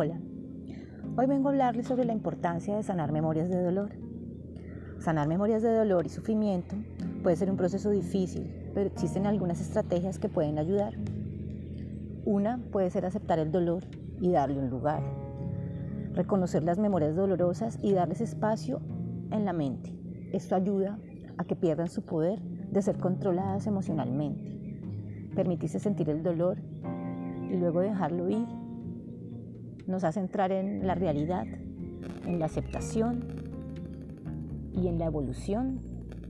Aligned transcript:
Hola, 0.00 0.20
hoy 1.16 1.26
vengo 1.26 1.48
a 1.48 1.50
hablarles 1.50 1.88
sobre 1.88 2.04
la 2.04 2.12
importancia 2.12 2.76
de 2.76 2.84
sanar 2.84 3.10
memorias 3.10 3.48
de 3.48 3.60
dolor. 3.60 3.90
Sanar 5.00 5.26
memorias 5.26 5.60
de 5.60 5.74
dolor 5.74 6.06
y 6.06 6.08
sufrimiento 6.08 6.76
puede 7.24 7.34
ser 7.34 7.50
un 7.50 7.56
proceso 7.56 7.90
difícil, 7.90 8.70
pero 8.74 8.86
existen 8.86 9.26
algunas 9.26 9.60
estrategias 9.60 10.20
que 10.20 10.28
pueden 10.28 10.56
ayudar. 10.56 10.94
Una 12.24 12.60
puede 12.70 12.90
ser 12.90 13.06
aceptar 13.06 13.40
el 13.40 13.50
dolor 13.50 13.82
y 14.20 14.30
darle 14.30 14.60
un 14.60 14.70
lugar. 14.70 15.02
Reconocer 16.14 16.62
las 16.62 16.78
memorias 16.78 17.16
dolorosas 17.16 17.76
y 17.82 17.92
darles 17.92 18.20
espacio 18.20 18.80
en 19.32 19.44
la 19.44 19.52
mente. 19.52 19.92
Esto 20.32 20.54
ayuda 20.54 21.00
a 21.38 21.44
que 21.44 21.56
pierdan 21.56 21.88
su 21.88 22.02
poder 22.02 22.40
de 22.40 22.82
ser 22.82 22.98
controladas 22.98 23.66
emocionalmente. 23.66 24.60
Permitirse 25.34 25.80
sentir 25.80 26.08
el 26.08 26.22
dolor 26.22 26.56
y 27.50 27.56
luego 27.56 27.80
dejarlo 27.80 28.28
ir 28.28 28.46
nos 29.88 30.04
hace 30.04 30.20
entrar 30.20 30.52
en 30.52 30.86
la 30.86 30.94
realidad, 30.94 31.46
en 32.26 32.38
la 32.38 32.44
aceptación 32.44 33.24
y 34.74 34.86
en 34.86 34.98
la 34.98 35.06
evolución, 35.06 35.80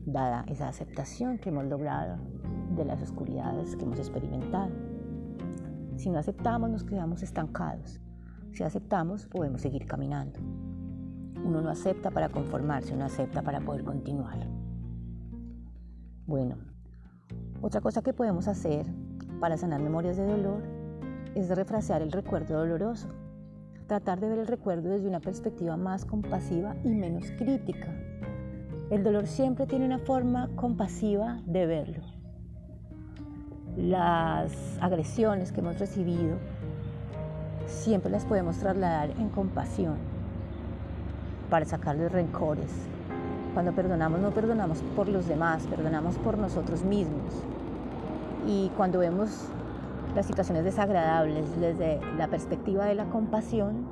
dada 0.06 0.44
esa 0.46 0.68
aceptación 0.68 1.38
que 1.38 1.50
hemos 1.50 1.64
logrado 1.66 2.18
de 2.76 2.84
las 2.84 3.02
oscuridades 3.02 3.74
que 3.76 3.84
hemos 3.84 3.98
experimentado. 3.98 4.70
Si 5.96 6.08
no 6.08 6.20
aceptamos, 6.20 6.70
nos 6.70 6.84
quedamos 6.84 7.22
estancados. 7.24 8.00
Si 8.52 8.62
aceptamos, 8.62 9.26
podemos 9.26 9.60
seguir 9.60 9.86
caminando. 9.86 10.38
Uno 11.45 11.60
no 11.60 11.68
acepta 11.68 12.12
para 12.12 12.28
conformarse, 12.28 12.95
uno 12.95 13.06
acepta 13.06 13.42
para 13.42 13.60
poder 13.60 13.82
continuar. 13.84 14.46
Bueno, 16.26 16.56
otra 17.60 17.80
cosa 17.80 18.02
que 18.02 18.12
podemos 18.12 18.46
hacer 18.46 18.87
para 19.40 19.56
sanar 19.56 19.80
memorias 19.80 20.16
de 20.16 20.26
dolor 20.26 20.62
es 21.34 21.48
refrasear 21.48 22.02
el 22.02 22.12
recuerdo 22.12 22.56
doloroso 22.59 23.09
tratar 23.88 24.20
de 24.20 24.28
ver 24.28 24.38
el 24.40 24.46
recuerdo 24.46 24.90
desde 24.90 25.08
una 25.08 25.18
perspectiva 25.18 25.76
más 25.78 26.04
compasiva 26.04 26.76
y 26.84 26.90
menos 26.90 27.24
crítica. 27.38 27.88
El 28.90 29.02
dolor 29.02 29.26
siempre 29.26 29.66
tiene 29.66 29.86
una 29.86 29.98
forma 29.98 30.50
compasiva 30.56 31.40
de 31.46 31.66
verlo. 31.66 32.02
Las 33.76 34.52
agresiones 34.80 35.52
que 35.52 35.60
hemos 35.60 35.78
recibido 35.78 36.36
siempre 37.66 38.10
las 38.10 38.26
podemos 38.26 38.59
trasladar 38.59 39.10
en 39.18 39.30
compasión 39.30 39.96
para 41.48 41.64
sacarle 41.64 42.10
rencores. 42.10 42.70
Cuando 43.54 43.72
perdonamos 43.72 44.20
no 44.20 44.30
perdonamos 44.32 44.82
por 44.94 45.09
los 45.09 45.26
demás, 45.26 45.66
perdonamos 45.66 46.16
por 46.18 46.36
nosotros 46.36 46.84
mismos. 46.84 47.42
Y 48.46 48.70
cuando 48.76 48.98
vemos 48.98 49.48
las 50.19 50.27
situaciones 50.27 50.65
desagradables 50.65 51.45
desde 51.61 52.01
la 52.16 52.27
perspectiva 52.27 52.87
de 52.87 52.97
la 52.97 53.05
compasión, 53.05 53.87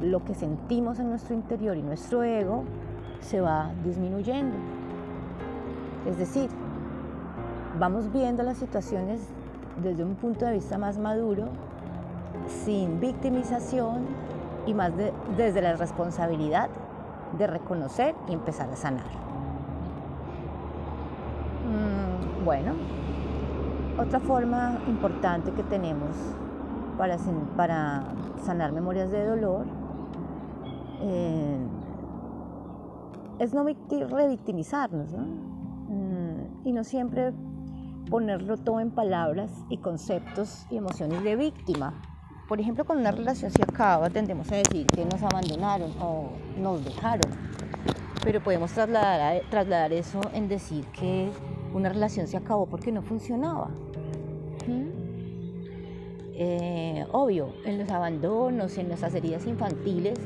lo 0.00 0.24
que 0.24 0.34
sentimos 0.34 0.98
en 0.98 1.08
nuestro 1.08 1.36
interior 1.36 1.76
y 1.76 1.82
nuestro 1.82 2.24
ego 2.24 2.64
se 3.20 3.40
va 3.40 3.70
disminuyendo. 3.84 4.56
Es 6.04 6.18
decir, 6.18 6.50
vamos 7.78 8.12
viendo 8.12 8.42
las 8.42 8.56
situaciones 8.56 9.20
desde 9.80 10.02
un 10.02 10.16
punto 10.16 10.46
de 10.46 10.54
vista 10.54 10.78
más 10.78 10.98
maduro, 10.98 11.44
sin 12.48 12.98
victimización 12.98 14.06
y 14.66 14.74
más 14.74 14.90
desde 15.36 15.62
la 15.62 15.76
responsabilidad 15.76 16.70
de 17.38 17.46
reconocer 17.46 18.16
y 18.28 18.32
empezar 18.32 18.68
a 18.68 18.74
sanar. 18.74 19.06
Mm, 21.70 22.44
bueno, 22.44 22.72
otra 23.98 24.20
forma 24.20 24.80
importante 24.88 25.52
que 25.52 25.62
tenemos 25.62 26.16
para, 27.56 28.04
sanar 28.44 28.72
memorias 28.72 29.10
de 29.10 29.24
dolor 29.24 29.66
eh, 31.00 31.58
es 33.38 33.52
no 33.54 33.64
revictimizarnos 33.64 35.12
mm, 35.12 36.66
y 36.66 36.72
no 36.72 36.84
siempre 36.84 37.32
ponerlo 38.08 38.56
todo 38.56 38.80
en 38.80 38.90
palabras 38.90 39.50
y 39.68 39.78
conceptos 39.78 40.66
y 40.70 40.76
emociones 40.76 41.22
de 41.24 41.36
víctima. 41.36 41.94
Por 42.48 42.60
ejemplo, 42.60 42.84
cuando 42.84 43.02
una 43.02 43.12
relación 43.12 43.50
se 43.50 43.62
acaba, 43.62 44.10
tendemos 44.10 44.50
a 44.52 44.56
decir 44.56 44.86
que 44.86 45.04
nos 45.04 45.22
abandonaron 45.22 45.92
o 46.00 46.30
nos 46.58 46.84
dejaron, 46.84 47.32
pero 48.22 48.42
podemos 48.42 48.72
trasladar 48.72 49.92
eso 49.92 50.20
en 50.34 50.48
decir 50.48 50.84
que 50.88 51.30
una 51.74 51.88
relación 51.88 52.26
se 52.26 52.36
acabó 52.36 52.66
porque 52.66 52.92
no 52.92 53.02
funcionaba. 53.02 53.70
Eh, 56.34 57.04
obvio, 57.12 57.54
en 57.64 57.78
los 57.78 57.90
abandonos, 57.90 58.78
en 58.78 58.88
las 58.88 59.02
heridas 59.14 59.46
infantiles, 59.46 60.18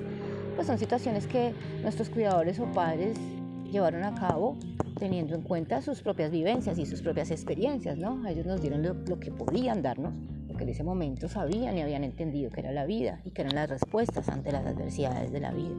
pues 0.54 0.66
son 0.66 0.78
situaciones 0.78 1.26
que 1.26 1.52
nuestros 1.82 2.08
cuidadores 2.08 2.58
o 2.58 2.66
padres 2.66 3.18
llevaron 3.70 4.04
a 4.04 4.14
cabo 4.14 4.56
teniendo 4.98 5.34
en 5.34 5.42
cuenta 5.42 5.82
sus 5.82 6.00
propias 6.00 6.30
vivencias 6.30 6.78
y 6.78 6.86
sus 6.86 7.02
propias 7.02 7.30
experiencias, 7.30 7.98
¿no? 7.98 8.26
Ellos 8.26 8.46
nos 8.46 8.62
dieron 8.62 8.82
lo, 8.82 9.20
que 9.20 9.30
podían 9.30 9.82
darnos, 9.82 10.14
lo 10.48 10.56
que 10.56 10.64
en 10.64 10.70
ese 10.70 10.82
momento 10.82 11.28
sabían 11.28 11.76
y 11.76 11.82
habían 11.82 12.02
entendido 12.04 12.50
que 12.50 12.60
era 12.60 12.72
la 12.72 12.86
vida 12.86 13.20
y 13.24 13.32
que 13.32 13.42
eran 13.42 13.54
las 13.54 13.68
respuestas 13.68 14.28
ante 14.30 14.52
las 14.52 14.64
adversidades 14.64 15.30
de 15.32 15.40
la 15.40 15.52
vida. 15.52 15.74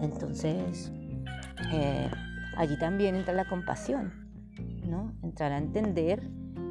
Entonces, 0.00 0.90
eh, 1.72 2.08
allí 2.56 2.78
también 2.78 3.14
entra 3.14 3.34
la 3.34 3.46
compasión, 3.46 4.12
¿no? 4.86 5.12
Entrar 5.22 5.52
a 5.52 5.58
entender 5.58 6.22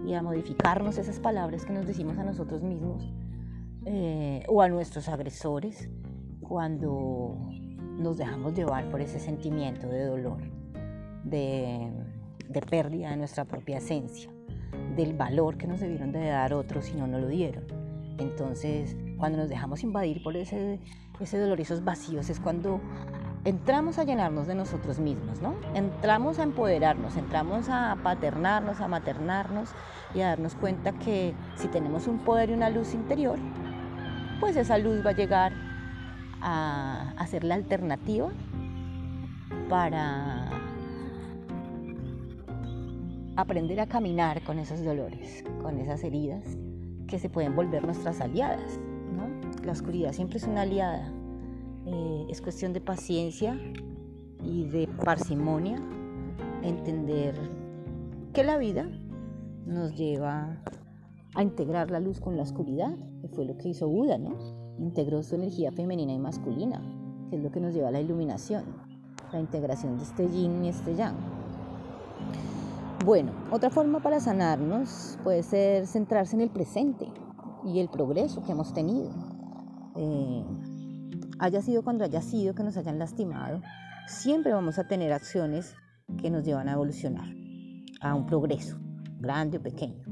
y 0.07 0.13
a 0.13 0.23
modificarnos 0.23 0.97
esas 0.97 1.19
palabras 1.19 1.65
que 1.65 1.73
nos 1.73 1.85
decimos 1.85 2.17
a 2.17 2.23
nosotros 2.23 2.63
mismos 2.63 3.03
eh, 3.85 4.41
o 4.47 4.61
a 4.61 4.69
nuestros 4.69 5.09
agresores 5.09 5.89
cuando 6.39 7.37
nos 7.97 8.17
dejamos 8.17 8.53
llevar 8.53 8.89
por 8.89 9.01
ese 9.01 9.19
sentimiento 9.19 9.89
de 9.89 10.05
dolor, 10.05 10.37
de, 11.25 11.91
pérdida 12.69 13.09
de 13.09 13.17
nuestra 13.17 13.43
propia 13.43 13.79
esencia, 13.79 14.31
del 14.95 15.13
valor 15.13 15.57
que 15.57 15.67
nos 15.67 15.81
debieron 15.81 16.13
de 16.13 16.27
dar 16.27 16.53
otros 16.53 16.89
y 16.89 16.95
no 16.95 17.05
nos 17.05 17.21
lo 17.21 17.27
dieron. 17.27 17.65
Entonces, 18.17 18.95
cuando 19.17 19.39
nos 19.39 19.49
dejamos 19.49 19.83
invadir 19.83 20.23
por 20.23 20.37
ese, 20.37 20.79
ese 21.19 21.37
dolor, 21.37 21.59
esos 21.59 21.83
vacíos, 21.83 22.29
es 22.29 22.39
cuando 22.39 22.79
entramos 23.45 23.97
a 23.99 24.03
llenarnos 24.03 24.47
de 24.47 24.55
nosotros 24.55 24.99
mismos, 24.99 25.41
¿no? 25.41 25.55
Entramos 25.73 26.39
a 26.39 26.43
empoderarnos, 26.43 27.15
entramos 27.15 27.69
a 27.69 27.97
paternarnos, 28.03 28.81
a 28.81 28.87
maternarnos 28.87 29.69
y 30.13 30.21
a 30.21 30.29
darnos 30.29 30.55
cuenta 30.55 30.91
que 30.93 31.33
si 31.55 31.67
tenemos 31.67 32.07
un 32.07 32.19
poder 32.19 32.49
y 32.49 32.53
una 32.53 32.69
luz 32.69 32.93
interior, 32.93 33.39
pues 34.39 34.55
esa 34.55 34.77
luz 34.77 35.05
va 35.05 35.11
a 35.11 35.15
llegar 35.15 35.53
a, 36.41 37.13
a 37.17 37.27
ser 37.27 37.43
la 37.43 37.55
alternativa 37.55 38.29
para 39.69 40.49
aprender 43.35 43.79
a 43.79 43.87
caminar 43.87 44.41
con 44.43 44.59
esos 44.59 44.83
dolores, 44.83 45.43
con 45.61 45.77
esas 45.77 46.03
heridas 46.03 46.43
que 47.07 47.19
se 47.19 47.29
pueden 47.29 47.55
volver 47.55 47.85
nuestras 47.85 48.19
aliadas. 48.19 48.79
La 49.63 49.73
oscuridad 49.73 50.13
siempre 50.13 50.37
es 50.37 50.45
una 50.45 50.61
aliada 50.61 51.11
eh, 51.89 52.25
es 52.29 52.41
cuestión 52.41 52.73
de 52.73 52.81
paciencia 52.81 53.57
y 54.43 54.65
de 54.65 54.87
parsimonia, 55.05 55.81
entender 56.61 57.35
que 58.33 58.43
la 58.43 58.57
vida 58.57 58.89
nos 59.65 59.95
lleva 59.95 60.61
a 61.33 61.43
integrar 61.43 61.89
la 61.91 61.99
luz 61.99 62.19
con 62.19 62.35
la 62.35 62.43
oscuridad, 62.43 62.95
que 63.21 63.29
fue 63.29 63.45
lo 63.45 63.57
que 63.57 63.69
hizo 63.69 63.87
Buda, 63.87 64.17
¿no? 64.17 64.35
Integró 64.79 65.23
su 65.23 65.35
energía 65.35 65.71
femenina 65.71 66.13
y 66.13 66.19
masculina, 66.19 66.81
que 67.29 67.37
es 67.37 67.43
lo 67.43 67.51
que 67.51 67.59
nos 67.61 67.73
lleva 67.73 67.87
a 67.87 67.91
la 67.91 68.01
iluminación, 68.01 68.65
la 69.31 69.39
integración 69.39 69.97
de 69.97 70.03
este 70.03 70.29
yin 70.29 70.65
y 70.65 70.69
este 70.69 70.95
yang. 70.95 71.15
Bueno, 73.05 73.31
otra 73.51 73.69
forma 73.69 74.01
para 74.01 74.19
sanarnos 74.19 75.17
puede 75.23 75.43
ser 75.43 75.87
centrarse 75.87 76.35
en 76.35 76.41
el 76.41 76.49
presente 76.49 77.07
y 77.63 77.79
el 77.79 77.87
progreso 77.87 78.43
que 78.43 78.51
hemos 78.51 78.73
tenido. 78.73 79.09
Eh, 79.95 80.43
haya 81.39 81.61
sido 81.61 81.83
cuando 81.83 82.03
haya 82.03 82.21
sido 82.21 82.55
que 82.55 82.63
nos 82.63 82.77
hayan 82.77 82.99
lastimado, 82.99 83.61
siempre 84.07 84.53
vamos 84.53 84.79
a 84.79 84.87
tener 84.87 85.13
acciones 85.13 85.75
que 86.21 86.29
nos 86.29 86.43
llevan 86.43 86.69
a 86.69 86.73
evolucionar, 86.73 87.27
a 88.01 88.15
un 88.15 88.25
progreso, 88.25 88.77
grande 89.19 89.57
o 89.57 89.61
pequeño. 89.61 90.03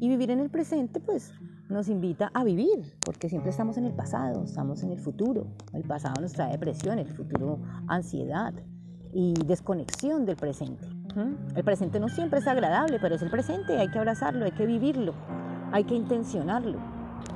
Y 0.00 0.08
vivir 0.08 0.30
en 0.30 0.40
el 0.40 0.50
presente, 0.50 1.00
pues, 1.00 1.32
nos 1.68 1.88
invita 1.88 2.30
a 2.34 2.44
vivir, 2.44 2.96
porque 3.04 3.28
siempre 3.28 3.50
estamos 3.50 3.76
en 3.78 3.84
el 3.84 3.94
pasado, 3.94 4.44
estamos 4.44 4.82
en 4.82 4.90
el 4.90 4.98
futuro. 4.98 5.46
El 5.72 5.84
pasado 5.84 6.20
nos 6.20 6.32
trae 6.32 6.52
depresión, 6.52 6.98
el 6.98 7.08
futuro 7.08 7.60
ansiedad 7.88 8.52
y 9.12 9.34
desconexión 9.46 10.24
del 10.24 10.36
presente. 10.36 10.86
El 11.54 11.64
presente 11.64 12.00
no 12.00 12.08
siempre 12.08 12.40
es 12.40 12.46
agradable, 12.46 12.98
pero 13.00 13.14
es 13.16 13.22
el 13.22 13.30
presente, 13.30 13.78
hay 13.78 13.88
que 13.88 13.98
abrazarlo, 13.98 14.44
hay 14.44 14.52
que 14.52 14.66
vivirlo, 14.66 15.14
hay 15.72 15.84
que 15.84 15.94
intencionarlo. 15.94 16.78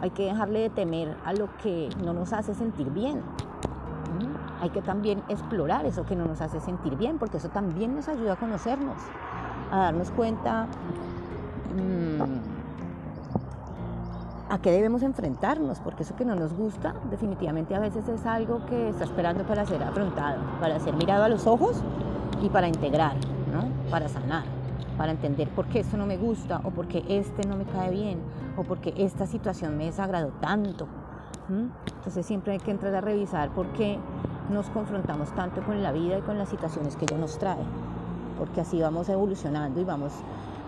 Hay 0.03 0.11
que 0.11 0.25
dejarle 0.25 0.61
de 0.61 0.71
temer 0.71 1.17
a 1.25 1.33
lo 1.33 1.49
que 1.63 1.89
no 2.05 2.13
nos 2.13 2.33
hace 2.33 2.55
sentir 2.55 2.91
bien. 2.91 3.23
Hay 4.61 4.71
que 4.71 4.83
también 4.83 5.23
explorar 5.29 5.85
eso 5.87 6.05
que 6.07 6.17
no 6.17 6.25
nos 6.25 6.41
hace 6.41 6.61
sentir 6.61 6.97
bien, 6.97 7.19
porque 7.19 7.37
eso 7.37 7.49
también 7.49 7.95
nos 7.95 8.09
ayuda 8.09 8.35
a 8.35 8.37
conocernos, 8.37 8.97
a 9.71 9.79
darnos 9.79 10.11
cuenta 10.11 10.67
mm, 11.77 12.57
a 14.49 14.59
qué 14.59 14.71
debemos 14.71 15.03
enfrentarnos, 15.03 15.81
porque 15.81 16.05
eso 16.05 16.17
que 16.17 16.25
no 16.25 16.35
nos 16.35 16.55
gusta 16.55 16.95
definitivamente 17.11 17.75
a 17.75 17.81
veces 17.81 18.09
es 18.09 18.25
algo 18.25 18.65
que 18.67 18.89
está 18.89 19.05
esperando 19.05 19.45
para 19.45 19.67
ser 19.67 19.83
afrontado, 19.83 20.41
para 20.61 20.81
ser 20.81 20.95
mirado 20.95 21.25
a 21.25 21.29
los 21.29 21.47
ojos 21.47 21.83
y 22.43 22.49
para 22.49 22.69
integrar, 22.69 23.15
¿no? 23.53 23.69
para 23.91 24.09
sanar, 24.09 24.45
para 24.97 25.13
entender 25.13 25.49
por 25.49 25.67
qué 25.67 25.81
esto 25.81 25.97
no 25.97 26.07
me 26.07 26.17
gusta 26.17 26.61
o 26.65 26.71
por 26.71 26.87
qué 26.87 27.05
este 27.09 27.47
no 27.47 27.57
me 27.57 27.65
cae 27.65 27.91
bien 27.91 28.21
o 28.57 28.63
por 28.65 28.79
qué 28.79 28.95
esta 28.97 29.27
situación 29.27 29.77
me 29.77 29.87
desagradó 29.87 30.29
tanto. 30.41 30.87
Entonces 31.49 32.27
siempre 32.27 32.53
hay 32.53 32.59
que 32.59 32.71
entrar 32.71 32.95
a 32.95 33.01
revisar 33.01 33.51
por 33.51 33.67
qué 33.69 33.99
nos 34.51 34.69
confrontamos 34.71 35.33
tanto 35.35 35.63
con 35.63 35.83
la 35.83 35.93
vida 35.93 36.19
y 36.19 36.23
con 36.23 36.39
las 36.39 36.49
situaciones 36.49 36.97
que 36.97 37.05
ella 37.05 37.19
nos 37.19 37.39
trae, 37.39 37.63
porque 38.39 38.61
así 38.61 38.81
vamos 38.81 39.09
evolucionando 39.09 39.81
y 39.81 39.85
vamos 39.85 40.13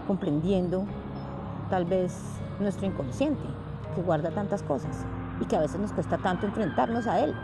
comprendiendo 0.07 0.85
tal 1.71 1.85
vez 1.85 2.17
nuestro 2.61 2.87
inconsciente, 2.87 3.43
que 3.95 4.03
guarda 4.03 4.31
tantas 4.31 4.63
cosas 4.63 5.05
y 5.41 5.45
que 5.45 5.57
a 5.57 5.61
veces 5.61 5.81
nos 5.81 5.93
cuesta 5.93 6.19
tanto 6.19 6.47
enfrentarnos 6.47 7.07
a 7.07 7.21
él. 7.21 7.35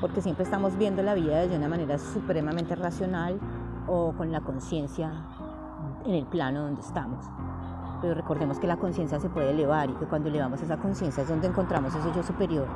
Porque 0.00 0.20
siempre 0.20 0.44
estamos 0.44 0.76
viendo 0.76 1.02
la 1.02 1.14
vida 1.14 1.46
de 1.46 1.56
una 1.56 1.68
manera 1.68 1.98
supremamente 1.98 2.74
racional 2.74 3.38
o 3.86 4.12
con 4.16 4.32
la 4.32 4.40
conciencia 4.40 5.12
en 6.04 6.14
el 6.14 6.26
plano 6.26 6.62
donde 6.62 6.80
estamos. 6.80 7.24
Pero 8.02 8.14
recordemos 8.14 8.58
que 8.58 8.66
la 8.66 8.76
conciencia 8.76 9.18
se 9.18 9.30
puede 9.30 9.50
elevar 9.50 9.88
y 9.88 9.94
que 9.94 10.06
cuando 10.06 10.28
elevamos 10.28 10.60
esa 10.60 10.76
conciencia 10.76 11.22
es 11.22 11.28
donde 11.28 11.46
encontramos 11.46 11.94
ese 11.94 12.12
yo 12.14 12.22
superior 12.22 12.66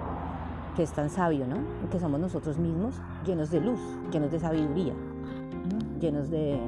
que 0.76 0.82
es 0.82 0.92
tan 0.92 1.10
sabio, 1.10 1.46
¿no? 1.46 1.56
Que 1.90 1.98
somos 1.98 2.20
nosotros 2.20 2.58
mismos 2.58 3.00
llenos 3.24 3.50
de 3.50 3.60
luz, 3.60 3.80
llenos 4.12 4.30
de 4.30 4.38
sabiduría, 4.38 4.94
llenos 5.98 6.30
de 6.30 6.60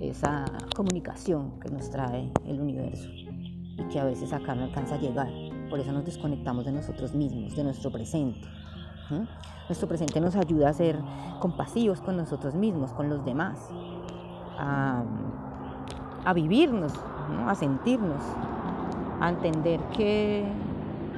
esa 0.00 0.44
comunicación 0.74 1.58
que 1.60 1.70
nos 1.70 1.88
trae 1.90 2.30
el 2.44 2.60
universo 2.60 3.08
y 3.10 3.82
que 3.90 4.00
a 4.00 4.04
veces 4.04 4.32
acá 4.32 4.54
no 4.54 4.64
alcanza 4.64 4.96
a 4.96 4.98
llegar. 4.98 5.28
Por 5.70 5.78
eso 5.80 5.92
nos 5.92 6.04
desconectamos 6.04 6.64
de 6.64 6.72
nosotros 6.72 7.14
mismos, 7.14 7.56
de 7.56 7.64
nuestro 7.64 7.90
presente. 7.90 8.40
Nuestro 9.68 9.88
presente 9.88 10.20
nos 10.20 10.34
ayuda 10.36 10.68
a 10.68 10.72
ser 10.72 10.98
compasivos 11.40 12.00
con 12.00 12.16
nosotros 12.16 12.54
mismos, 12.54 12.92
con 12.92 13.08
los 13.08 13.24
demás, 13.24 13.68
a, 14.58 15.04
vivirnos, 16.34 16.92
a 17.46 17.54
sentirnos, 17.54 18.22
a 19.20 19.28
entender 19.28 19.80
que 19.96 20.44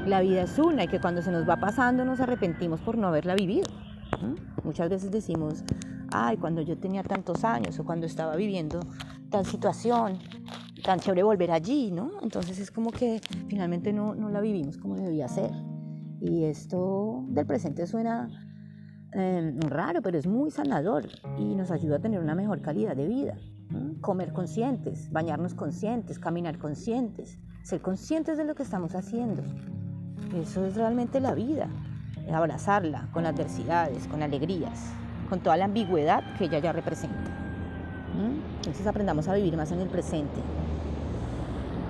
la 0.06 0.20
vida 0.20 0.42
es 0.42 0.58
una 0.58 0.84
y 0.84 0.88
que 0.88 1.00
cuando 1.00 1.22
se 1.22 1.30
nos 1.30 1.48
va 1.48 1.56
pasando 1.56 2.04
nos 2.04 2.20
arrepentimos 2.20 2.80
por 2.80 2.96
no 2.96 3.08
haberla 3.08 3.34
vivido. 3.34 3.68
Muchas 4.64 4.88
veces 4.88 5.10
decimos, 5.10 5.64
ay, 6.12 6.36
cuando 6.36 6.62
yo 6.62 6.78
tenía 6.78 7.02
tantos 7.02 7.44
años 7.44 7.78
o 7.78 7.84
cuando 7.84 8.06
estaba 8.06 8.36
viviendo 8.36 8.80
tal 9.30 9.44
situación, 9.44 10.18
tan 10.82 11.00
chévere 11.00 11.22
volver 11.22 11.50
allí, 11.50 11.90
¿no? 11.90 12.12
Entonces 12.22 12.58
es 12.58 12.70
como 12.70 12.90
que 12.90 13.20
finalmente 13.48 13.92
no, 13.92 14.14
no 14.14 14.30
la 14.30 14.40
vivimos 14.40 14.78
como 14.78 14.96
debía 14.96 15.28
ser. 15.28 15.50
Y 16.20 16.44
esto 16.44 17.24
del 17.28 17.46
presente 17.46 17.86
suena 17.86 18.28
em, 19.12 19.60
raro, 19.60 20.02
pero 20.02 20.18
es 20.18 20.26
muy 20.26 20.50
sanador 20.50 21.06
y 21.38 21.54
nos 21.54 21.70
ayuda 21.70 21.96
a 21.96 22.00
tener 22.00 22.20
una 22.20 22.34
mejor 22.34 22.60
calidad 22.60 22.96
de 22.96 23.06
vida. 23.06 23.36
Comer 24.00 24.32
conscientes, 24.32 25.10
bañarnos 25.12 25.54
conscientes, 25.54 26.18
caminar 26.18 26.58
conscientes, 26.58 27.38
ser 27.62 27.80
conscientes 27.80 28.38
de 28.38 28.44
lo 28.44 28.54
que 28.54 28.62
estamos 28.62 28.94
haciendo. 28.94 29.42
Eso 30.34 30.64
es 30.64 30.74
realmente 30.74 31.20
la 31.20 31.34
vida, 31.34 31.68
abrazarla 32.32 33.08
con 33.12 33.26
adversidades, 33.26 34.06
con 34.08 34.22
alegrías, 34.22 34.92
con 35.28 35.40
toda 35.40 35.56
la 35.56 35.66
ambigüedad 35.66 36.22
que 36.36 36.44
ella 36.44 36.58
ya 36.58 36.72
representa. 36.72 37.30
Entonces 38.56 38.86
aprendamos 38.86 39.28
a 39.28 39.34
vivir 39.34 39.56
más 39.56 39.70
en 39.72 39.80
el 39.80 39.88
presente. 39.88 40.40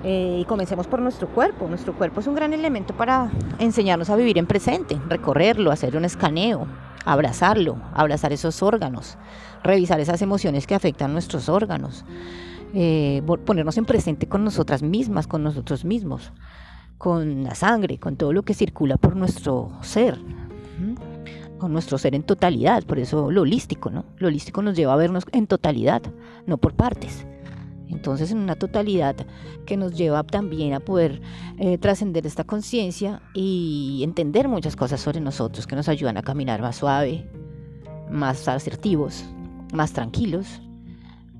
Eh, 0.03 0.39
y 0.41 0.45
comencemos 0.45 0.87
por 0.87 1.01
nuestro 1.01 1.27
cuerpo. 1.27 1.67
Nuestro 1.67 1.93
cuerpo 1.93 2.21
es 2.21 2.27
un 2.27 2.35
gran 2.35 2.53
elemento 2.53 2.95
para 2.95 3.29
enseñarnos 3.57 4.09
a 4.09 4.15
vivir 4.15 4.37
en 4.37 4.45
presente, 4.45 4.97
recorrerlo, 5.07 5.71
hacer 5.71 5.97
un 5.97 6.05
escaneo, 6.05 6.67
abrazarlo, 7.11 7.81
abrazar 7.93 8.33
esos 8.33 8.61
órganos, 8.63 9.17
revisar 9.63 9.99
esas 9.99 10.21
emociones 10.21 10.67
que 10.67 10.75
afectan 10.75 11.13
nuestros 11.13 11.49
órganos, 11.49 12.05
eh, 12.73 13.21
ponernos 13.45 13.77
en 13.77 13.85
presente 13.85 14.27
con 14.27 14.43
nosotras 14.43 14.83
mismas, 14.83 15.27
con 15.27 15.43
nosotros 15.43 15.85
mismos, 15.85 16.31
con 16.97 17.43
la 17.43 17.55
sangre, 17.55 17.97
con 17.97 18.15
todo 18.15 18.33
lo 18.33 18.43
que 18.43 18.53
circula 18.53 18.97
por 18.97 19.15
nuestro 19.15 19.71
ser 19.81 20.19
con 21.59 21.73
nuestro 21.73 21.97
ser 21.99 22.15
en 22.15 22.23
totalidad, 22.23 22.83
por 22.83 22.97
eso 22.97 23.29
lo 23.29 23.41
holístico, 23.41 23.91
¿no? 23.91 24.05
Lo 24.17 24.29
holístico 24.29 24.63
nos 24.63 24.75
lleva 24.75 24.93
a 24.93 24.95
vernos 24.95 25.25
en 25.31 25.45
totalidad, 25.45 26.01
no 26.47 26.57
por 26.57 26.73
partes. 26.73 27.27
Entonces, 27.89 28.31
en 28.31 28.37
una 28.37 28.55
totalidad 28.55 29.15
que 29.65 29.75
nos 29.75 29.93
lleva 29.95 30.23
también 30.23 30.73
a 30.73 30.79
poder 30.79 31.21
eh, 31.57 31.77
trascender 31.77 32.25
esta 32.27 32.43
conciencia 32.43 33.21
y 33.33 34.01
entender 34.03 34.47
muchas 34.47 34.75
cosas 34.75 35.01
sobre 35.01 35.19
nosotros 35.19 35.65
que 35.65 35.75
nos 35.75 35.89
ayudan 35.89 36.17
a 36.17 36.21
caminar 36.21 36.61
más 36.61 36.77
suave, 36.77 37.27
más 38.09 38.47
asertivos, 38.47 39.25
más 39.73 39.93
tranquilos 39.93 40.61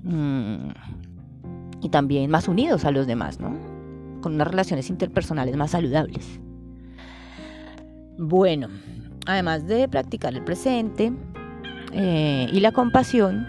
mm, 0.02 0.70
y 1.82 1.88
también 1.88 2.30
más 2.30 2.48
unidos 2.48 2.84
a 2.84 2.90
los 2.90 3.06
demás, 3.06 3.40
¿no? 3.40 3.56
Con 4.20 4.34
unas 4.34 4.48
relaciones 4.48 4.90
interpersonales 4.90 5.56
más 5.56 5.70
saludables. 5.70 6.40
Bueno, 8.18 8.68
además 9.26 9.66
de 9.66 9.88
practicar 9.88 10.34
el 10.34 10.44
presente 10.44 11.12
eh, 11.92 12.48
y 12.52 12.60
la 12.60 12.72
compasión, 12.72 13.46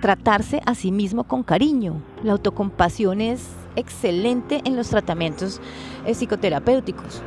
tratarse 0.00 0.60
a 0.66 0.74
sí 0.74 0.92
mismo 0.92 1.24
con 1.24 1.42
cariño. 1.42 2.02
La 2.22 2.32
autocompasión 2.32 3.20
es 3.20 3.48
excelente 3.76 4.60
en 4.64 4.76
los 4.76 4.88
tratamientos 4.88 5.60
eh, 6.06 6.14
psicoterapéuticos. 6.14 7.22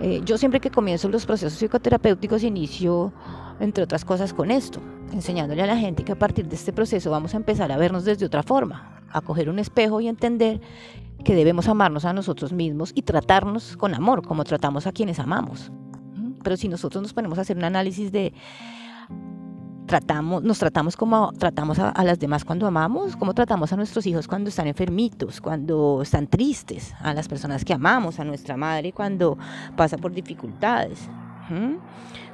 Eh, 0.00 0.20
yo 0.24 0.36
siempre 0.38 0.60
que 0.60 0.70
comienzo 0.70 1.08
los 1.08 1.26
procesos 1.26 1.58
psicoterapéuticos 1.58 2.42
inicio, 2.42 3.12
entre 3.60 3.84
otras 3.84 4.04
cosas, 4.04 4.32
con 4.32 4.50
esto, 4.50 4.80
enseñándole 5.12 5.62
a 5.62 5.66
la 5.66 5.76
gente 5.76 6.04
que 6.04 6.12
a 6.12 6.18
partir 6.18 6.48
de 6.48 6.56
este 6.56 6.72
proceso 6.72 7.10
vamos 7.10 7.34
a 7.34 7.36
empezar 7.36 7.70
a 7.70 7.76
vernos 7.76 8.04
desde 8.04 8.26
otra 8.26 8.42
forma, 8.42 9.00
a 9.10 9.20
coger 9.20 9.48
un 9.48 9.58
espejo 9.58 10.00
y 10.00 10.08
entender 10.08 10.60
que 11.24 11.34
debemos 11.34 11.68
amarnos 11.68 12.04
a 12.04 12.12
nosotros 12.12 12.52
mismos 12.52 12.90
y 12.94 13.02
tratarnos 13.02 13.76
con 13.76 13.94
amor, 13.94 14.26
como 14.26 14.42
tratamos 14.44 14.86
a 14.86 14.92
quienes 14.92 15.18
amamos. 15.20 15.70
Pero 16.42 16.56
si 16.56 16.68
nosotros 16.68 17.02
nos 17.02 17.12
ponemos 17.12 17.38
a 17.38 17.42
hacer 17.42 17.56
un 17.56 17.64
análisis 17.64 18.10
de 18.10 18.32
tratamos, 19.86 20.42
nos 20.42 20.58
tratamos 20.58 20.96
como 20.96 21.32
tratamos 21.32 21.78
a, 21.78 22.04
las 22.04 22.18
demás 22.18 22.44
cuando 22.44 22.66
amamos, 22.66 23.16
cómo 23.16 23.34
tratamos 23.34 23.72
a 23.72 23.76
nuestros 23.76 24.06
hijos 24.06 24.26
cuando 24.26 24.48
están 24.48 24.66
enfermitos, 24.66 25.40
cuando 25.40 26.00
están 26.02 26.26
tristes, 26.26 26.94
a 27.00 27.14
las 27.14 27.28
personas 27.28 27.64
que 27.64 27.72
amamos, 27.72 28.18
a 28.20 28.24
nuestra 28.24 28.56
madre 28.56 28.92
cuando 28.92 29.36
pasa 29.76 29.98
por 29.98 30.12
dificultades, 30.12 31.08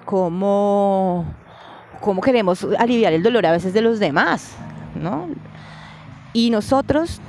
cómo, 0.05 1.25
cómo 2.01 2.21
queremos 2.21 2.67
aliviar 2.79 3.13
el 3.13 3.23
dolor 3.23 3.47
a 3.47 3.53
veces 3.53 3.73
de 3.73 3.83
los 3.83 3.99
demás, 3.99 4.55
¿no? 4.95 5.29
Y 6.33 6.51
nosotros 6.51 7.21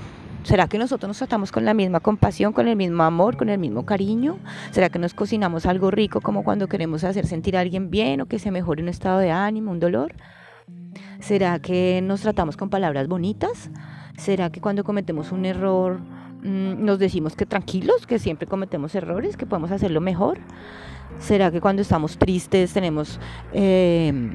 ¿Será 0.44 0.68
que 0.68 0.78
nosotros 0.78 1.08
nos 1.08 1.18
tratamos 1.18 1.52
con 1.52 1.66
la 1.66 1.74
misma 1.74 2.00
compasión, 2.00 2.54
con 2.54 2.68
el 2.68 2.76
mismo 2.76 3.04
amor, 3.04 3.38
con 3.38 3.50
el 3.50 3.60
mismo 3.60 3.86
cariño? 3.86 4.40
¿Será 4.72 4.90
que 4.90 4.98
nos 4.98 5.14
cocinamos 5.14 5.66
algo 5.66 5.92
rico 5.92 6.22
como 6.22 6.44
cuando 6.44 6.68
queremos 6.68 7.04
hacer 7.04 7.28
sentir 7.28 7.58
a 7.58 7.60
alguien 7.60 7.90
bien 7.92 8.22
o 8.22 8.26
que 8.26 8.40
se 8.40 8.50
mejore 8.50 8.82
un 8.82 8.90
estado 8.90 9.20
de 9.20 9.32
ánimo, 9.32 9.72
un 9.72 9.80
dolor? 9.80 10.14
¿Será 11.20 11.60
que 11.60 12.02
nos 12.02 12.22
tratamos 12.22 12.56
con 12.56 12.70
palabras 12.70 13.08
bonitas? 13.08 13.70
¿Será 14.18 14.50
que 14.50 14.62
cuando 14.62 14.84
cometemos 14.84 15.32
un 15.32 15.46
error 15.46 16.00
mm, 16.00 16.84
nos 16.84 17.00
decimos 17.00 17.36
que 17.36 17.46
tranquilos, 17.46 18.08
que 18.08 18.18
siempre 18.18 18.48
cometemos 18.48 18.96
errores, 18.96 19.36
que 19.36 19.46
podemos 19.46 19.72
hacerlo 19.72 20.00
mejor? 20.00 20.40
¿Será 21.20 21.52
que 21.52 21.60
cuando 21.60 21.82
estamos 21.82 22.18
tristes 22.18 22.72
tenemos 22.74 23.20
eh, 23.52 24.32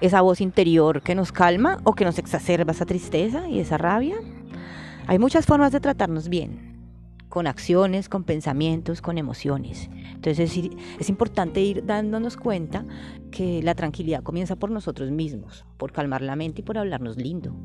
esa 0.00 0.22
voz 0.22 0.40
interior 0.40 1.02
que 1.02 1.14
nos 1.14 1.30
calma 1.30 1.78
o 1.84 1.94
que 1.94 2.06
nos 2.06 2.18
exacerba 2.18 2.72
esa 2.72 2.86
tristeza 2.86 3.48
y 3.48 3.60
esa 3.60 3.76
rabia? 3.76 4.16
Hay 5.08 5.18
muchas 5.18 5.46
formas 5.46 5.72
de 5.72 5.80
tratarnos 5.80 6.28
bien, 6.28 6.76
con 7.30 7.46
acciones, 7.46 8.10
con 8.10 8.24
pensamientos, 8.24 9.00
con 9.00 9.16
emociones. 9.16 9.88
Entonces 10.14 10.54
es, 10.98 11.08
importante 11.08 11.62
ir 11.62 11.86
dándonos 11.86 12.36
cuenta 12.36 12.84
que 13.30 13.62
la 13.62 13.74
tranquilidad 13.74 14.22
comienza 14.22 14.56
por 14.56 14.70
nosotros 14.70 15.10
mismos, 15.10 15.64
por 15.78 15.92
calmar 15.92 16.20
la 16.20 16.36
mente 16.36 16.60
y 16.60 16.64
por 16.64 16.76
hablarnos 16.76 17.16
lindo. 17.16 17.56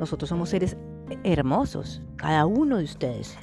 Nosotros 0.00 0.28
somos 0.28 0.48
seres 0.48 0.76
hermosos, 1.22 2.02
cada 2.16 2.46
uno 2.46 2.78
de 2.78 2.84
ustedes. 2.84 3.38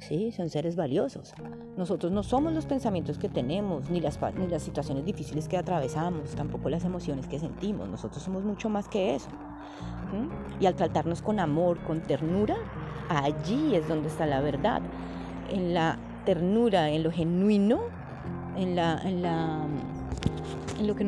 Sí, 0.00 0.32
son 0.32 0.48
seres 0.48 0.76
valiosos. 0.76 1.34
Nosotros 1.76 2.10
no 2.10 2.22
somos 2.22 2.54
los 2.54 2.64
pensamientos 2.64 3.18
que 3.18 3.28
tenemos, 3.28 3.90
ni 3.90 4.00
las, 4.00 4.18
ni 4.34 4.48
las 4.48 4.62
situaciones 4.62 5.04
difíciles 5.04 5.46
que 5.46 5.58
atravesamos, 5.58 6.30
tampoco 6.34 6.70
las 6.70 6.84
emociones 6.84 7.26
que 7.28 7.38
sentimos. 7.38 7.88
Nosotros 7.88 8.22
somos 8.22 8.42
mucho 8.42 8.70
más 8.70 8.88
que 8.88 9.14
eso. 9.14 9.28
Y 10.58 10.66
al 10.66 10.74
tratarnos 10.74 11.20
con 11.22 11.38
amor, 11.38 11.78
con 11.80 12.00
ternura, 12.00 12.56
allí 13.08 13.76
es 13.76 13.86
donde 13.88 14.08
está 14.08 14.24
la 14.26 14.40
verdad. 14.40 14.80
En 15.50 15.74
la 15.74 15.98
ternura, 16.24 16.88
en 16.90 17.02
lo 17.02 17.12
genuino, 17.12 17.80
en, 18.56 18.76
la, 18.76 19.66
lo 20.80 20.96
que 20.96 21.04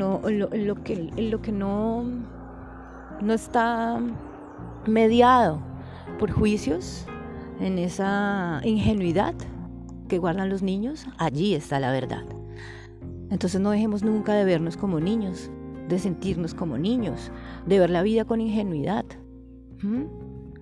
no, 1.52 2.04
no 3.20 3.32
está 3.32 4.00
mediado 4.86 5.60
por 6.18 6.30
juicios, 6.30 7.06
en 7.60 7.78
esa 7.78 8.60
ingenuidad 8.64 9.34
que 10.08 10.18
guardan 10.18 10.48
los 10.48 10.62
niños, 10.62 11.06
allí 11.18 11.54
está 11.54 11.80
la 11.80 11.92
verdad. 11.92 12.24
Entonces 13.30 13.60
no 13.60 13.70
dejemos 13.70 14.02
nunca 14.02 14.34
de 14.34 14.44
vernos 14.44 14.76
como 14.76 15.00
niños, 15.00 15.50
de 15.88 15.98
sentirnos 15.98 16.54
como 16.54 16.76
niños, 16.76 17.30
de 17.66 17.78
ver 17.78 17.90
la 17.90 18.02
vida 18.02 18.24
con 18.24 18.40
ingenuidad, 18.40 19.04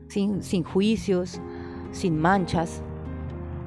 sin, 0.09 0.43
sin 0.43 0.63
juicios, 0.63 1.41
sin 1.91 2.19
manchas, 2.19 2.83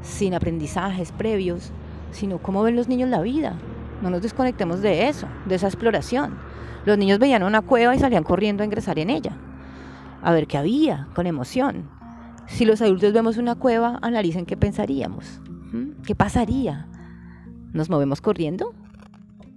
sin 0.02 0.34
aprendizajes 0.34 1.12
previos, 1.12 1.72
sino 2.12 2.38
cómo 2.38 2.64
ven 2.64 2.76
los 2.76 2.88
niños 2.88 3.10
la 3.10 3.22
vida. 3.22 3.58
No 4.02 4.10
nos 4.10 4.22
desconectemos 4.22 4.82
de 4.82 5.08
eso, 5.08 5.28
de 5.46 5.56
esa 5.56 5.68
exploración. 5.68 6.38
Los 6.86 6.98
niños 6.98 7.20
veían 7.20 7.44
una 7.44 7.62
cueva 7.62 7.96
y 7.96 8.00
salían 8.00 8.24
corriendo 8.24 8.64
a 8.64 8.66
ingresar 8.66 9.00
en 9.00 9.10
ella, 9.10 9.38
a 10.22 10.34
ver 10.34 10.48
qué 10.48 10.58
había, 10.58 11.08
con 11.14 11.28
emoción. 11.28 11.90
Si 12.48 12.66
los 12.66 12.82
adultos 12.82 13.14
vemos 13.14 13.38
una 13.38 13.56
cueva, 13.56 14.00
analicen 14.02 14.46
qué 14.46 14.58
pensaríamos, 14.58 15.42
qué 16.06 16.16
pasaría. 16.16 16.88
¿Nos 17.72 17.90
movemos 17.90 18.22
corriendo? 18.22 18.74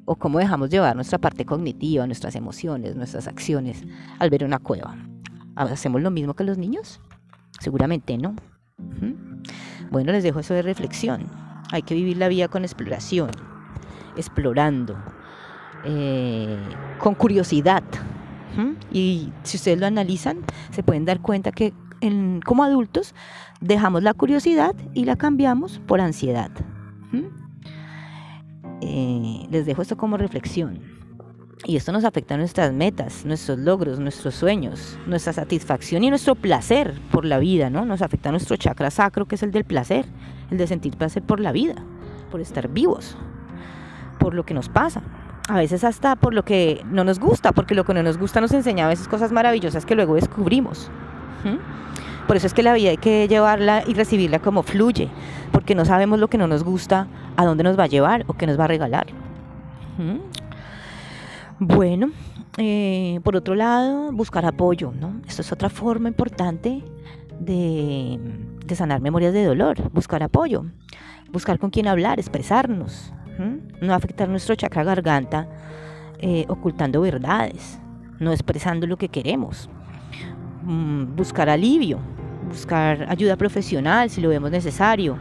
¿O 0.05 0.17
cómo 0.17 0.39
dejamos 0.39 0.71
llevar 0.71 0.95
nuestra 0.95 1.19
parte 1.19 1.45
cognitiva, 1.45 2.07
nuestras 2.07 2.37
emociones, 2.37 2.97
nuestras 2.97 3.27
acciones 3.27 3.85
al 4.19 4.31
ver 4.31 4.45
una 4.45 4.59
cueva? 4.59 4.97
¿Hacemos 5.57 6.01
lo 6.01 6.11
mismo 6.11 6.35
que 6.35 6.45
los 6.45 6.59
niños? 6.59 7.01
Seguramente 7.61 8.17
no. 8.17 8.35
Bueno, 9.91 10.13
les 10.13 10.23
dejo 10.23 10.41
eso 10.41 10.55
de 10.55 10.63
reflexión. 10.63 11.27
Hay 11.73 11.83
que 11.83 11.95
vivir 11.95 12.17
la 12.17 12.29
vida 12.29 12.49
con 12.49 12.65
exploración, 12.65 13.31
explorando, 14.17 14.97
eh, 15.85 16.59
con 16.99 17.15
curiosidad. 17.15 17.83
Y 18.91 19.33
si 19.43 19.59
ustedes 19.59 19.79
lo 19.79 19.87
analizan, 19.87 20.39
se 20.71 20.83
pueden 20.83 21.05
dar 21.05 21.21
cuenta 21.21 21.53
que 21.53 21.75
como 22.45 22.65
adultos 22.65 23.15
dejamos 23.61 24.03
la 24.03 24.15
curiosidad 24.15 24.75
y 24.95 25.05
la 25.05 25.17
cambiamos 25.17 25.81
por 25.87 26.01
ansiedad. 26.01 26.51
Eh, 28.83 29.47
les 29.51 29.67
dejo 29.67 29.83
esto 29.83 29.97
como 29.97 30.17
reflexión. 30.17 30.81
Y 31.65 31.77
esto 31.77 31.91
nos 31.91 32.05
afecta 32.05 32.35
a 32.35 32.39
nuestras 32.39 32.73
metas, 32.73 33.25
nuestros 33.25 33.59
logros, 33.59 33.99
nuestros 33.99 34.35
sueños, 34.35 34.99
nuestra 35.07 35.33
satisfacción 35.33 36.05
y 36.05 36.11
nuestro 36.11 36.35
placer 36.35 37.01
por 37.11 37.25
la 37.25 37.39
vida, 37.39 37.71
¿no? 37.71 37.85
Nos 37.85 38.03
afecta 38.03 38.29
a 38.29 38.33
nuestro 38.33 38.57
chakra 38.57 38.91
sacro, 38.91 39.27
que 39.27 39.37
es 39.37 39.43
el 39.43 39.51
del 39.51 39.65
placer, 39.65 40.05
el 40.51 40.59
de 40.59 40.67
sentir 40.67 40.97
placer 40.97 41.23
por 41.23 41.41
la 41.41 41.53
vida, 41.53 41.75
por 42.31 42.41
estar 42.41 42.69
vivos, 42.69 43.17
por 44.21 44.35
lo 44.35 44.45
que 44.45 44.55
nos 44.55 44.69
pasa. 44.69 45.03
A 45.49 45.57
veces 45.57 45.83
hasta 45.83 46.15
por 46.15 46.35
lo 46.35 46.45
que 46.45 46.85
no 46.91 47.05
nos 47.05 47.19
gusta, 47.19 47.53
porque 47.53 47.75
lo 47.75 47.85
que 47.85 47.95
no 47.95 48.03
nos 48.03 48.19
gusta 48.19 48.41
nos 48.41 48.53
enseña 48.53 48.85
a 48.85 48.89
veces 48.89 49.09
cosas 49.09 49.33
maravillosas 49.33 49.87
que 49.87 49.95
luego 49.95 50.15
descubrimos. 50.15 50.91
Por 52.27 52.37
eso 52.37 52.47
es 52.47 52.55
que 52.55 52.63
la 52.63 52.75
vida 52.75 52.91
hay 52.91 52.97
que 52.97 53.29
llevarla 53.29 53.85
y 53.87 53.95
recibirla 53.95 54.41
como 54.41 54.63
fluye, 54.63 55.09
porque 55.53 55.75
no 55.75 55.85
sabemos 55.85 56.19
lo 56.19 56.29
que 56.29 56.39
no 56.39 56.49
nos 56.49 56.65
gusta, 56.65 57.07
a 57.37 57.45
dónde 57.45 57.63
nos 57.63 57.79
va 57.79 57.85
a 57.85 57.89
llevar 57.89 58.25
o 58.27 58.35
qué 58.35 58.47
nos 58.47 58.59
va 58.59 58.65
a 58.65 58.69
regalar. 58.69 59.07
Bueno, 61.59 62.11
eh, 62.59 63.21
por 63.23 63.37
otro 63.37 63.55
lado, 63.55 64.13
buscar 64.13 64.45
apoyo, 64.45 64.93
¿no? 64.93 65.21
Esto 65.27 65.43
es 65.43 65.53
otra 65.53 65.69
forma 65.69 66.09
importante 66.09 66.83
de, 67.41 68.19
sanar 68.75 69.01
memorias 69.01 69.33
de 69.33 69.45
dolor, 69.45 69.91
buscar 69.93 70.23
apoyo, 70.23 70.65
buscar 71.33 71.59
con 71.59 71.71
quién 71.71 71.87
hablar, 71.87 72.19
expresarnos, 72.19 73.13
no 73.81 73.95
afectar 73.95 74.29
nuestro 74.29 74.55
chakra 74.55 74.83
garganta 74.83 75.47
eh, 76.19 76.47
ocultando 76.49 77.03
verdades, 77.03 77.79
no 78.19 78.33
expresando 78.33 78.87
lo 78.87 78.97
que 78.97 79.11
queremos, 79.11 79.69
buscar 81.17 81.49
alivio, 81.49 81.99
buscar 82.49 83.07
ayuda 83.09 83.37
profesional 83.37 84.11
si 84.11 84.21
lo 84.21 84.29
vemos 84.29 84.51
necesario, 84.51 85.17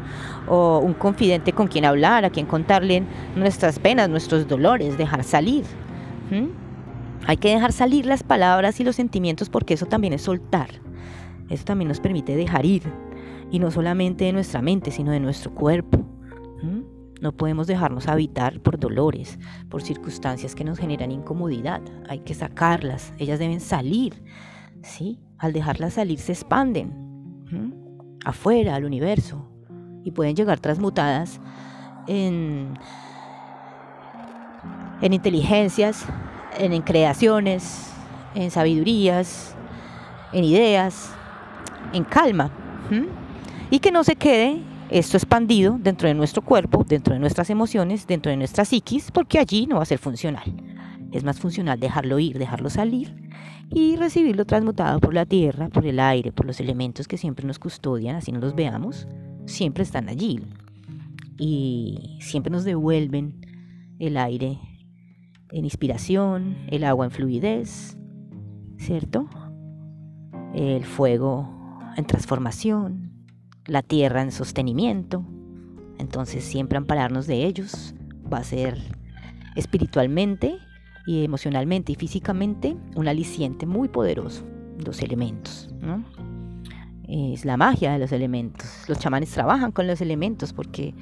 o 0.47 0.79
un 0.79 0.93
confidente 0.93 1.53
con 1.53 1.67
quien 1.67 1.85
hablar, 1.85 2.25
a 2.25 2.29
quien 2.29 2.45
contarle 2.45 3.03
nuestras 3.35 3.79
penas, 3.79 4.09
nuestros 4.09 4.47
dolores, 4.47 4.97
dejar 4.97 5.23
salir. 5.23 5.63
Hay 7.27 7.37
que 7.37 7.49
dejar 7.49 7.71
salir 7.71 8.05
las 8.05 8.23
palabras 8.23 8.79
y 8.79 8.83
los 8.83 8.95
sentimientos 8.95 9.49
porque 9.49 9.73
eso 9.73 9.85
también 9.85 10.13
es 10.13 10.21
soltar. 10.23 10.69
Eso 11.49 11.63
también 11.63 11.87
nos 11.87 11.99
permite 11.99 12.35
dejar 12.35 12.65
ir. 12.65 12.83
Y 13.51 13.59
no 13.59 13.71
solamente 13.71 14.25
de 14.25 14.33
nuestra 14.33 14.61
mente, 14.61 14.91
sino 14.91 15.11
de 15.11 15.19
nuestro 15.19 15.53
cuerpo. 15.53 16.05
No 17.21 17.31
podemos 17.31 17.65
dejarnos 17.67 18.07
habitar 18.07 18.59
por 18.59 18.77
dolores, 18.77 19.39
por 19.69 19.81
circunstancias 19.81 20.53
que 20.53 20.63
nos 20.63 20.77
generan 20.77 21.11
incomodidad. 21.11 21.81
Hay 22.09 22.19
que 22.19 22.33
sacarlas. 22.33 23.13
Ellas 23.17 23.39
deben 23.39 23.61
salir. 23.61 24.13
¿Sí? 24.86 25.20
Al 25.38 25.51
dejarlas 25.51 25.94
salir 25.96 26.20
se 26.20 26.32
expanden 26.32 26.94
afuera, 28.24 28.75
al 28.75 28.86
universo. 28.86 29.50
Y 30.04 30.12
pueden 30.12 30.36
llegar 30.36 30.60
transmutadas 30.60 31.42
en 32.08 32.77
en 35.01 35.13
inteligencias, 35.13 36.06
en, 36.58 36.82
creaciones, 36.82 37.92
en 38.34 38.50
sabidurías, 38.50 39.56
en 40.32 40.44
ideas, 40.44 41.12
en 41.94 42.04
calma. 42.04 42.51
Y 43.70 43.80
que 43.80 43.92
no 43.92 44.04
se 44.04 44.15
quede 44.15 44.62
esto 44.89 45.18
expandido 45.18 45.77
dentro 45.80 46.08
de 46.08 46.13
nuestro 46.13 46.42
cuerpo, 46.42 46.86
dentro 46.88 47.13
de 47.13 47.20
nuestras 47.20 47.50
emociones, 47.50 48.08
dentro 48.08 48.30
de 48.30 48.38
nuestra 48.38 48.63
psiquis, 48.63 49.12
porque 49.12 49.38
allí 49.38 49.68
no 49.68 49.77
va 49.77 49.84
a 49.84 49.86
ser 49.86 50.00
funcional. 50.00 50.54
Es 51.12 51.24
más 51.24 51.39
funcional 51.39 51.80
dejarlo 51.80 52.20
ir, 52.20 52.38
dejarlo 52.38 52.70
salir 52.70 53.25
y 53.69 53.95
recibirlo 53.95 54.45
transmutado 54.45 55.00
por 55.00 55.13
la 55.13 55.25
tierra, 55.25 55.69
por 55.69 55.86
el 55.86 56.00
aire, 56.00 56.31
por 56.31 56.45
los 56.45 56.60
elementos 56.60 57.07
que 57.07 57.17
siempre 57.17 57.45
nos 57.45 57.60
custodian, 57.60 58.15
así 58.15 58.31
no 58.31 58.39
los 58.39 58.55
veamos, 58.55 59.07
siempre 59.45 59.84
están 59.84 60.10
allí 60.10 60.41
y 61.38 62.17
siempre 62.22 62.51
nos 62.51 62.63
devuelven 62.63 63.41
el 64.00 64.17
aire 64.17 64.60
en 65.51 65.63
inspiración, 65.63 66.57
el 66.69 66.84
agua 66.84 67.05
en 67.05 67.12
fluidez, 67.12 67.98
¿cierto? 68.77 69.27
El 70.53 70.84
fuego 70.86 71.50
en 71.98 72.05
transformación, 72.05 73.25
la 73.65 73.81
tierra 73.81 74.22
en 74.22 74.31
sostenimiento. 74.31 75.25
Entonces 75.98 76.43
siempre 76.43 76.77
ampararnos 76.77 77.27
de 77.27 77.45
ellos 77.45 77.95
va 78.31 78.39
a 78.39 78.43
ser 78.43 78.77
espiritualmente 79.55 80.57
y 81.05 81.24
emocionalmente 81.24 81.91
y 81.91 81.95
físicamente 81.95 82.75
un 82.95 83.07
aliciente 83.07 83.65
muy 83.65 83.88
poderoso, 83.88 84.43
los 84.83 85.01
elementos. 85.01 85.69
Es 87.07 87.45
la 87.45 87.55
magia 87.55 87.91
de 87.91 88.00
los 88.00 88.12
elementos. 88.12 88.67
Los 88.88 88.97
chamanes 88.97 89.29
trabajan 89.29 89.71
con 89.71 89.85
los 89.85 90.01
elementos 90.01 90.53
porque 90.53 90.95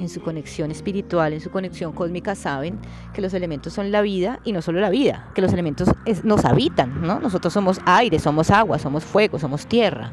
en 0.00 0.08
su 0.08 0.22
conexión 0.22 0.70
espiritual, 0.70 1.34
en 1.34 1.42
su 1.42 1.50
conexión 1.50 1.92
cósmica, 1.92 2.34
saben 2.34 2.78
que 3.12 3.20
los 3.20 3.34
elementos 3.34 3.74
son 3.74 3.92
la 3.92 4.00
vida 4.00 4.40
y 4.44 4.52
no 4.52 4.62
solo 4.62 4.80
la 4.80 4.88
vida, 4.88 5.30
que 5.34 5.42
los 5.42 5.52
elementos 5.52 5.90
nos 6.24 6.46
habitan, 6.46 7.02
¿no? 7.02 7.20
Nosotros 7.20 7.52
somos 7.52 7.78
aire, 7.84 8.18
somos 8.18 8.50
agua, 8.50 8.78
somos 8.78 9.04
fuego, 9.04 9.38
somos 9.38 9.66
tierra. 9.66 10.12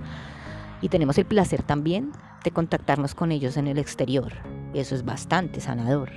Y 0.82 0.90
tenemos 0.90 1.18
el 1.18 1.26
placer 1.26 1.64
también 1.64 2.12
de 2.44 2.52
contactarnos 2.52 3.16
con 3.16 3.32
ellos 3.32 3.56
en 3.56 3.68
el 3.68 3.78
exterior. 3.78 4.34
Eso 4.74 4.94
es 4.96 5.06
bastante 5.06 5.62
sanador, 5.62 6.12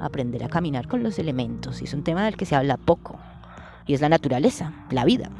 Aprender 0.00 0.44
a 0.44 0.48
caminar 0.48 0.88
con 0.88 1.02
los 1.02 1.18
elementos. 1.18 1.80
Y 1.80 1.84
es 1.84 1.94
un 1.94 2.02
tema 2.02 2.24
del 2.24 2.36
que 2.36 2.46
se 2.46 2.56
habla 2.56 2.76
poco. 2.76 3.18
Y 3.86 3.94
es 3.94 4.00
la 4.00 4.08
naturaleza, 4.08 4.72
la 4.90 5.04
vida. 5.04 5.30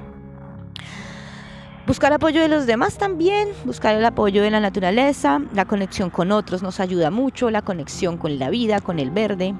Buscar 1.87 2.12
apoyo 2.12 2.42
de 2.42 2.49
los 2.49 2.66
demás 2.66 2.99
también, 2.99 3.49
buscar 3.64 3.94
el 3.94 4.04
apoyo 4.04 4.42
de 4.42 4.50
la 4.50 4.61
naturaleza, 4.61 5.40
la 5.54 5.64
conexión 5.64 6.11
con 6.11 6.32
otros 6.32 6.62
nos 6.62 6.80
ayuda 6.80 7.11
mucho, 7.11 7.50
la 7.50 7.62
conexión 7.62 8.18
con 8.18 8.38
la 8.38 8.50
vida, 8.50 8.80
con 8.80 8.99
el 8.99 9.11
verde. 9.11 9.54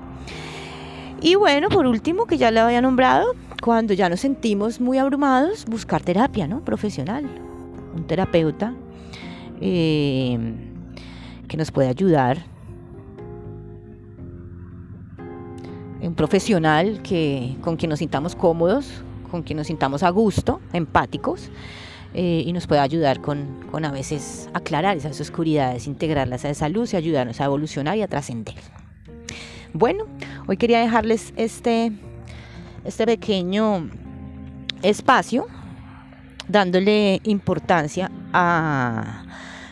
Y 1.23 1.37
bueno, 1.37 1.71
por 1.71 1.87
último, 1.87 2.27
que 2.27 2.37
ya 2.37 2.51
lo 2.51 2.61
había 2.61 2.83
nombrado, 2.83 3.35
cuando 3.63 3.95
ya 3.95 4.11
nos 4.11 4.21
sentimos 4.21 4.79
muy 4.79 4.99
abrumados, 4.99 5.65
buscar 5.65 6.03
terapia, 6.03 6.47
¿no? 6.47 6.63
Profesional, 6.65 7.25
un 7.97 8.07
terapeuta 8.07 8.75
eh, 9.63 10.39
que 11.49 11.57
nos 11.57 11.71
puede 11.71 11.89
ayudar, 11.89 12.45
un 16.09 16.15
profesional 16.15 17.01
que, 17.03 17.57
con 17.61 17.77
quien 17.77 17.91
nos 17.91 17.99
sintamos 17.99 18.35
cómodos, 18.35 18.87
con 19.31 19.43
quien 19.43 19.59
nos 19.59 19.67
sintamos 19.67 20.03
a 20.03 20.09
gusto, 20.09 20.61
empáticos 20.73 21.51
eh, 22.15 22.43
y 22.47 22.53
nos 22.55 22.67
puede 22.67 22.81
ayudar 22.81 23.21
con, 23.21 23.61
con, 23.71 23.85
a 23.85 23.93
veces 23.93 24.49
aclarar 24.55 24.97
esas 24.97 25.21
oscuridades, 25.21 25.87
integrarlas 25.87 26.47
a 26.47 26.51
esa 26.51 26.69
luz 26.71 26.95
y 26.95 26.97
ayudarnos 26.97 27.41
a 27.41 27.45
evolucionar 27.45 27.99
y 27.99 28.03
a 28.03 28.09
trascender. 28.09 28.55
Bueno, 29.75 30.07
hoy 30.47 30.57
quería 30.57 30.81
dejarles 30.81 31.35
este, 31.37 31.93
este 32.85 33.05
pequeño 33.05 33.91
espacio 34.81 35.47
dándole 36.49 37.21
importancia 37.25 38.11
a, 38.33 39.25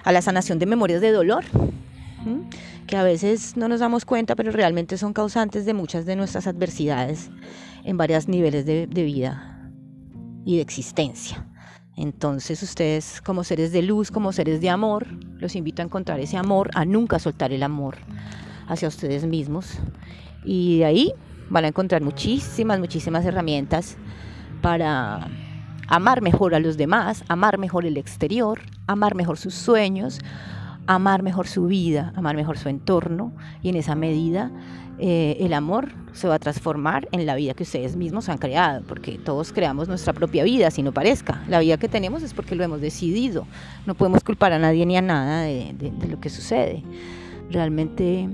a 0.04 0.12
la 0.12 0.20
sanación 0.20 0.58
de 0.58 0.66
memorias 0.66 1.00
de 1.00 1.12
dolor, 1.12 1.44
que 2.86 2.96
a 2.96 3.02
veces 3.02 3.56
no 3.56 3.68
nos 3.68 3.80
damos 3.80 4.04
cuenta, 4.04 4.36
pero 4.36 4.52
realmente 4.52 4.96
son 4.96 5.12
causantes 5.12 5.64
de 5.66 5.74
muchas 5.74 6.06
de 6.06 6.16
nuestras 6.16 6.46
adversidades 6.46 7.30
en 7.84 7.96
varios 7.96 8.28
niveles 8.28 8.64
de, 8.66 8.86
vida 8.86 9.70
y 10.44 10.56
de 10.56 10.62
existencia. 10.62 11.46
Entonces 11.96 12.62
ustedes 12.62 13.20
como 13.22 13.42
seres 13.42 13.72
de 13.72 13.82
luz, 13.82 14.10
como 14.10 14.32
seres 14.32 14.60
de 14.60 14.70
amor, 14.70 15.06
los 15.38 15.56
invito 15.56 15.82
a 15.82 15.84
encontrar 15.84 16.20
ese 16.20 16.36
amor, 16.36 16.70
a 16.74 16.84
nunca 16.84 17.18
soltar 17.18 17.52
el 17.52 17.62
amor 17.62 17.96
hacia 18.68 18.88
ustedes 18.88 19.24
mismos. 19.24 19.78
Y 20.44 20.78
de 20.78 20.84
ahí 20.84 21.12
van 21.48 21.64
a 21.64 21.68
encontrar 21.68 22.02
muchísimas, 22.02 22.78
muchísimas 22.78 23.24
herramientas 23.24 23.96
para 24.62 25.28
amar 25.88 26.20
mejor 26.20 26.54
a 26.54 26.60
los 26.60 26.76
demás, 26.76 27.24
amar 27.28 27.58
mejor 27.58 27.86
el 27.86 27.96
exterior, 27.96 28.60
amar 28.86 29.14
mejor 29.14 29.38
sus 29.38 29.54
sueños, 29.54 30.20
amar 30.86 31.22
mejor 31.22 31.46
su 31.46 31.66
vida, 31.66 32.12
amar 32.16 32.36
mejor 32.36 32.58
su 32.58 32.68
entorno 32.68 33.32
y 33.62 33.68
en 33.68 33.76
esa 33.76 33.94
medida 33.94 34.50
eh, 34.98 35.36
el 35.40 35.52
amor 35.52 35.92
se 36.12 36.26
va 36.26 36.36
a 36.36 36.38
transformar 36.38 37.06
en 37.12 37.26
la 37.26 37.34
vida 37.34 37.52
que 37.52 37.64
ustedes 37.64 37.96
mismos 37.96 38.28
han 38.30 38.38
creado, 38.38 38.82
porque 38.86 39.18
todos 39.18 39.52
creamos 39.52 39.88
nuestra 39.88 40.14
propia 40.14 40.42
vida, 40.44 40.70
si 40.70 40.82
no 40.82 40.92
parezca. 40.92 41.42
La 41.48 41.60
vida 41.60 41.76
que 41.76 41.88
tenemos 41.88 42.22
es 42.22 42.32
porque 42.32 42.54
lo 42.54 42.64
hemos 42.64 42.80
decidido. 42.80 43.46
No 43.84 43.94
podemos 43.94 44.24
culpar 44.24 44.52
a 44.52 44.58
nadie 44.58 44.86
ni 44.86 44.96
a 44.96 45.02
nada 45.02 45.42
de, 45.42 45.92
lo 46.08 46.18
que 46.18 46.30
sucede. 46.30 46.82
Realmente, 47.50 48.28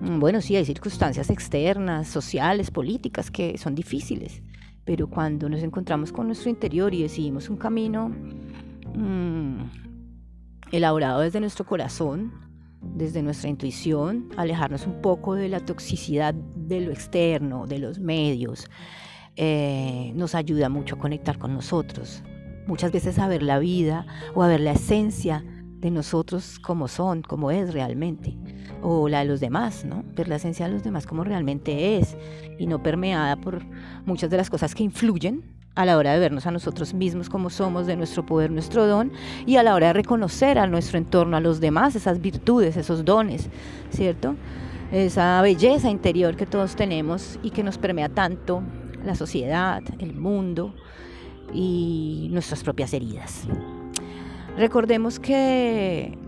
mm, 0.00 0.18
bueno, 0.18 0.40
sí, 0.40 0.56
hay 0.56 0.64
circunstancias 0.64 1.28
externas, 1.28 2.08
sociales, 2.08 2.70
políticas 2.70 3.30
que 3.30 3.58
son 3.58 3.74
difíciles, 3.74 4.40
pero 4.86 5.08
cuando 5.08 5.50
nos 5.50 5.62
encontramos 5.62 6.10
con 6.10 6.26
nuestro 6.26 6.48
interior 6.48 6.94
y 6.94 7.02
decidimos 7.02 7.50
un 7.50 7.58
camino 7.58 8.08
mmm, 8.94 9.87
elaborado 10.72 11.20
desde 11.20 11.40
nuestro 11.40 11.64
corazón, 11.66 12.32
desde 12.80 13.22
nuestra 13.22 13.48
intuición, 13.48 14.28
alejarnos 14.36 14.86
un 14.86 15.00
poco 15.00 15.34
de 15.34 15.48
la 15.48 15.60
toxicidad 15.60 16.34
de 16.34 16.80
lo 16.80 16.92
externo, 16.92 17.66
de 17.66 17.78
los 17.78 17.98
medios, 17.98 18.68
eh, 19.36 20.12
nos 20.14 20.34
ayuda 20.34 20.68
mucho 20.68 20.96
a 20.96 20.98
conectar 20.98 21.38
con 21.38 21.54
nosotros. 21.54 22.22
Muchas 22.66 22.92
veces 22.92 23.18
a 23.18 23.28
ver 23.28 23.42
la 23.42 23.58
vida 23.58 24.06
o 24.34 24.42
a 24.42 24.48
ver 24.48 24.60
la 24.60 24.72
esencia 24.72 25.44
de 25.80 25.90
nosotros 25.90 26.58
como 26.58 26.88
son, 26.88 27.22
como 27.22 27.50
es 27.50 27.72
realmente, 27.72 28.36
o 28.82 29.08
la 29.08 29.20
de 29.20 29.26
los 29.26 29.40
demás, 29.40 29.84
¿no? 29.84 30.04
Ver 30.14 30.28
la 30.28 30.36
esencia 30.36 30.66
de 30.66 30.72
los 30.72 30.82
demás 30.82 31.06
como 31.06 31.24
realmente 31.24 31.98
es 31.98 32.16
y 32.58 32.66
no 32.66 32.82
permeada 32.82 33.36
por 33.36 33.64
muchas 34.04 34.28
de 34.28 34.36
las 34.36 34.50
cosas 34.50 34.74
que 34.74 34.82
influyen 34.82 35.57
a 35.78 35.84
la 35.84 35.96
hora 35.96 36.12
de 36.12 36.18
vernos 36.18 36.44
a 36.44 36.50
nosotros 36.50 36.92
mismos 36.92 37.30
como 37.30 37.50
somos, 37.50 37.86
de 37.86 37.94
nuestro 37.94 38.26
poder, 38.26 38.50
nuestro 38.50 38.88
don, 38.88 39.12
y 39.46 39.58
a 39.58 39.62
la 39.62 39.76
hora 39.76 39.86
de 39.86 39.92
reconocer 39.92 40.58
a 40.58 40.66
nuestro 40.66 40.98
entorno, 40.98 41.36
a 41.36 41.40
los 41.40 41.60
demás, 41.60 41.94
esas 41.94 42.20
virtudes, 42.20 42.76
esos 42.76 43.04
dones, 43.04 43.48
¿cierto? 43.90 44.34
Esa 44.90 45.40
belleza 45.40 45.88
interior 45.88 46.34
que 46.34 46.46
todos 46.46 46.74
tenemos 46.74 47.38
y 47.44 47.50
que 47.50 47.62
nos 47.62 47.78
permea 47.78 48.08
tanto 48.08 48.60
la 49.04 49.14
sociedad, 49.14 49.80
el 50.00 50.16
mundo 50.16 50.74
y 51.54 52.26
nuestras 52.32 52.64
propias 52.64 52.92
heridas. 52.92 53.46
Recordemos 54.56 55.20
que 55.20 56.18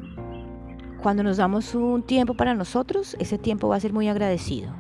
cuando 1.02 1.24
nos 1.24 1.38
damos 1.38 1.74
un 1.74 2.04
tiempo 2.04 2.34
para 2.34 2.54
nosotros, 2.54 3.16
ese 3.18 3.36
tiempo 3.36 3.66
va 3.66 3.74
a 3.74 3.80
ser 3.80 3.92
muy 3.92 4.06
agradecido. 4.06 4.72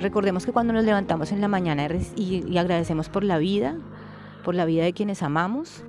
Recordemos 0.00 0.44
que 0.44 0.50
cuando 0.50 0.72
nos 0.72 0.84
levantamos 0.84 1.30
en 1.30 1.40
la 1.40 1.46
mañana 1.46 1.86
y, 2.16 2.56
agradecemos 2.58 3.08
por 3.08 3.22
la 3.22 3.38
vida, 3.38 3.76
por 4.48 4.54
la 4.54 4.64
vida 4.64 4.82
de 4.82 4.94
quienes 4.94 5.22
amamos, 5.22 5.84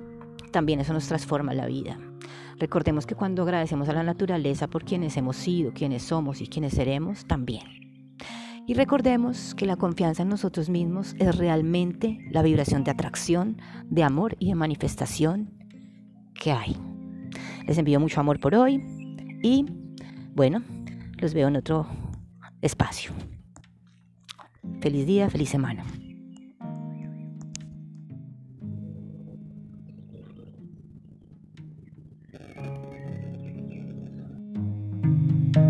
también 0.50 0.80
eso 0.80 0.92
nos 0.92 1.08
transforma 1.08 1.54
la 1.54 1.64
vida. 1.64 1.96
Recordemos 2.58 3.06
que 3.06 3.14
cuando 3.14 3.42
agradecemos 3.42 3.88
a 3.88 3.94
la 3.94 4.02
naturaleza 4.02 4.68
por 4.68 4.84
quienes 4.84 5.16
hemos 5.16 5.36
sido, 5.36 5.72
quienes 5.72 6.02
somos 6.02 6.42
y 6.42 6.46
quienes 6.46 6.74
seremos, 6.74 7.24
también. 7.24 7.62
Y 8.66 8.74
recordemos 8.74 9.54
que 9.54 9.64
la 9.64 9.76
confianza 9.76 10.24
en 10.24 10.28
nosotros 10.28 10.68
mismos 10.68 11.16
es 11.18 11.38
realmente 11.38 12.18
la 12.30 12.42
vibración 12.42 12.84
de 12.84 12.90
atracción, 12.90 13.56
de 13.88 14.02
amor 14.02 14.36
y 14.38 14.48
de 14.48 14.56
manifestación 14.56 15.54
que 16.34 16.52
hay. 16.52 16.76
Les 17.66 17.78
envío 17.78 17.98
mucho 17.98 18.20
amor 18.20 18.40
por 18.40 18.54
hoy 18.54 18.84
y 19.42 19.64
bueno, 20.34 20.62
los 21.16 21.32
veo 21.32 21.48
en 21.48 21.56
otro 21.56 21.86
espacio. 22.60 23.12
Feliz 24.82 25.06
día, 25.06 25.30
feliz 25.30 25.48
semana. 25.48 25.82
Hola, 35.52 35.62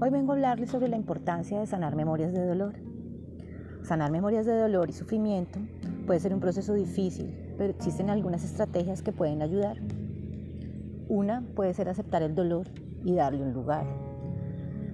hoy 0.00 0.10
vengo 0.10 0.32
a 0.32 0.36
hablarles 0.36 0.70
sobre 0.70 0.88
la 0.88 0.96
importancia 0.96 1.60
de 1.60 1.66
sanar 1.66 1.96
memorias 1.96 2.32
de 2.32 2.46
dolor. 2.46 2.76
Sanar 3.82 4.10
memorias 4.10 4.46
de 4.46 4.56
dolor 4.56 4.88
y 4.88 4.94
sufrimiento 4.94 5.58
puede 6.06 6.20
ser 6.20 6.32
un 6.32 6.40
proceso 6.40 6.72
difícil, 6.72 7.54
pero 7.58 7.70
existen 7.70 8.08
algunas 8.08 8.42
estrategias 8.42 9.02
que 9.02 9.12
pueden 9.12 9.42
ayudar. 9.42 9.76
Una 11.08 11.42
puede 11.54 11.74
ser 11.74 11.90
aceptar 11.90 12.22
el 12.22 12.34
dolor 12.34 12.68
y 13.04 13.14
darle 13.14 13.42
un 13.42 13.52
lugar. 13.52 14.05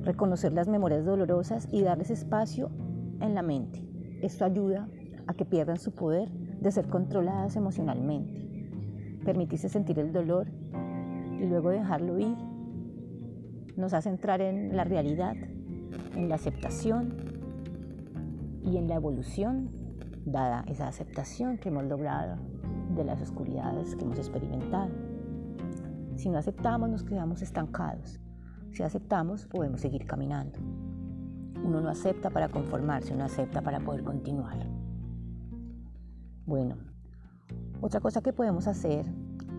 Reconocer 0.04 0.52
las 0.52 0.68
memorias 0.68 1.04
dolorosas 1.04 1.68
y 1.70 1.82
darles 1.82 2.10
espacio 2.10 2.70
en 3.20 3.34
la 3.34 3.42
mente. 3.42 3.82
Esto 4.20 4.44
ayuda 4.44 4.88
a 5.26 5.34
que 5.34 5.44
pierdan 5.44 5.78
su 5.78 5.92
poder 5.92 6.28
de 6.30 6.72
ser 6.72 6.88
controladas 6.88 7.54
emocionalmente. 7.56 9.20
Permitirse 9.24 9.68
sentir 9.68 9.98
el 10.00 10.12
dolor 10.12 10.48
y 11.40 11.46
luego 11.46 11.70
dejarlo 11.70 12.18
ir 12.18 12.36
nos 13.76 13.94
hace 13.94 14.08
entrar 14.08 14.40
en 14.40 14.76
la 14.76 14.84
realidad, 14.84 15.34
en 16.14 16.28
la 16.28 16.34
aceptación 16.34 17.14
y 18.62 18.76
en 18.76 18.88
la 18.88 18.96
evolución, 18.96 19.70
dada 20.24 20.64
esa 20.68 20.88
aceptación 20.88 21.58
que 21.58 21.68
hemos 21.68 21.84
logrado 21.84 22.36
de 22.94 23.04
las 23.04 23.20
oscuridades 23.22 23.96
que 23.96 24.04
hemos 24.04 24.18
experimentado. 24.18 24.90
Si 26.16 26.28
no 26.28 26.38
aceptamos, 26.38 26.90
nos 26.90 27.02
quedamos 27.02 27.42
estancados. 27.42 28.21
Si 28.72 28.82
aceptamos, 28.82 29.46
podemos 29.46 29.80
seguir 29.80 30.06
caminando. 30.06 30.58
Uno 31.62 31.80
no 31.80 31.88
acepta 31.88 32.30
para 32.30 32.48
conformarse, 32.48 33.14
uno 33.14 33.24
acepta 33.24 33.62
para 33.62 33.80
poder 33.80 34.02
continuar. 34.02 34.66
Bueno, 36.44 36.76
otra 37.80 38.00
cosa 38.00 38.20
que 38.20 38.32
podemos 38.32 38.66
hacer 38.66 39.06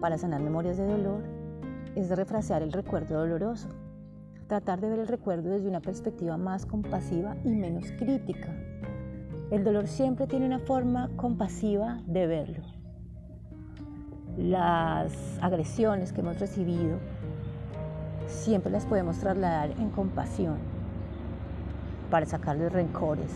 para 0.02 0.18
sanar 0.18 0.42
memorias 0.42 0.78
de 0.78 0.86
dolor 0.86 1.24
es 1.96 2.10
refrasear 2.10 2.62
el 2.62 2.74
recuerdo 2.74 3.20
doloroso 3.20 3.70
tratar 4.48 4.82
de 4.82 4.90
ver 4.90 5.00
el 5.00 5.08
recuerdo 5.08 5.50
desde 5.50 5.68
una 5.68 5.80
perspectiva 5.80 6.38
más 6.38 6.66
compasiva 6.66 7.36
y 7.44 7.50
menos 7.50 7.92
crítica. 7.98 8.54
El 9.52 9.64
dolor 9.64 9.88
siempre 9.88 10.28
tiene 10.28 10.46
una 10.46 10.60
forma 10.60 11.10
compasiva 11.16 12.02
de 12.06 12.28
verlo. 12.28 12.64
Las 14.38 15.14
agresiones 15.42 16.12
que 16.12 16.22
hemos 16.22 16.40
recibido 16.40 17.00
siempre 18.28 18.72
las 18.72 18.86
podemos 18.86 19.18
trasladar 19.18 19.72
en 19.72 19.90
compasión 19.90 20.58
para 22.10 22.26
sacarles 22.26 22.72
rencores. 22.72 23.32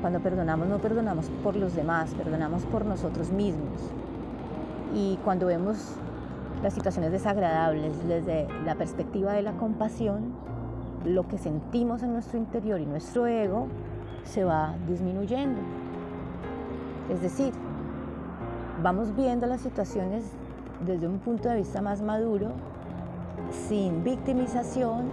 Cuando 0.00 0.20
perdonamos 0.20 0.68
no 0.68 0.78
perdonamos 0.78 1.30
por 1.42 1.56
los 1.56 1.74
demás, 1.74 2.14
perdonamos 2.14 2.64
por 2.64 2.84
nosotros 2.84 3.30
mismos. 3.30 3.90
Y 4.94 5.18
cuando 5.24 5.46
vemos 5.46 5.96
las 6.62 6.74
situaciones 6.74 7.12
desagradables 7.12 8.06
desde 8.08 8.48
la 8.64 8.74
perspectiva 8.74 9.32
de 9.32 9.42
la 9.42 9.52
compasión, 9.52 10.32
lo 11.04 11.26
que 11.28 11.38
sentimos 11.38 12.02
en 12.02 12.12
nuestro 12.12 12.38
interior 12.38 12.80
y 12.80 12.86
nuestro 12.86 13.26
ego 13.26 13.68
se 14.24 14.44
va 14.44 14.74
disminuyendo. 14.86 15.60
Es 17.10 17.20
decir, 17.20 17.52
vamos 18.82 19.14
viendo 19.16 19.46
las 19.46 19.60
situaciones 19.60 20.24
desde 20.86 21.06
un 21.06 21.18
punto 21.18 21.48
de 21.48 21.56
vista 21.56 21.82
más 21.82 22.02
maduro, 22.02 22.52
sin 23.50 24.04
victimización 24.04 25.10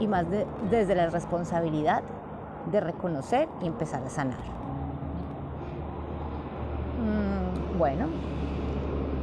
y 0.00 0.06
más 0.06 0.26
desde 0.70 0.94
la 0.94 1.08
responsabilidad 1.10 2.02
de 2.70 2.80
reconocer 2.80 3.48
y 3.62 3.66
empezar 3.66 4.02
a 4.02 4.10
sanar. 4.10 4.38
Mm, 6.98 7.78
bueno, 7.78 8.06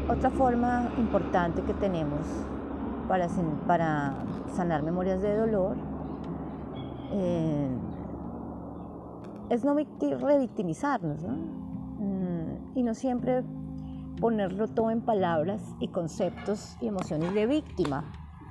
otra 0.10 0.30
forma 0.32 0.90
importante 0.98 1.62
que 1.64 1.74
tenemos 1.74 2.22
para, 3.08 3.28
sanar 4.56 4.84
memorias 4.84 5.22
de 5.22 5.36
dolor 5.36 5.76
eh, 7.12 7.70
es 9.50 9.64
no 9.64 9.76
revictimizarnos, 9.76 11.24
¿no? 11.24 11.34
Mm, 12.00 12.78
y 12.78 12.84
no 12.84 12.94
siempre 12.94 13.44
ponerlo 14.20 14.68
todo 14.68 14.92
en 14.92 15.02
palabras 15.02 15.62
y 15.80 15.90
conceptos 15.90 16.78
y 16.82 16.88
emociones 16.88 17.34
de 17.34 17.46
víctima. 17.46 18.04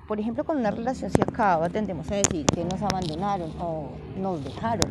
Por 0.06 0.20
ejemplo, 0.20 0.44
cuando 0.44 0.60
una 0.60 0.70
relación 0.70 1.10
se 1.10 1.22
acaba, 1.22 1.68
tendemos 1.68 2.10
a 2.12 2.16
decir 2.16 2.46
que 2.46 2.64
nos 2.64 2.80
abandonaron 2.80 3.50
o 3.60 3.90
nos 4.16 4.42
dejaron, 4.44 4.88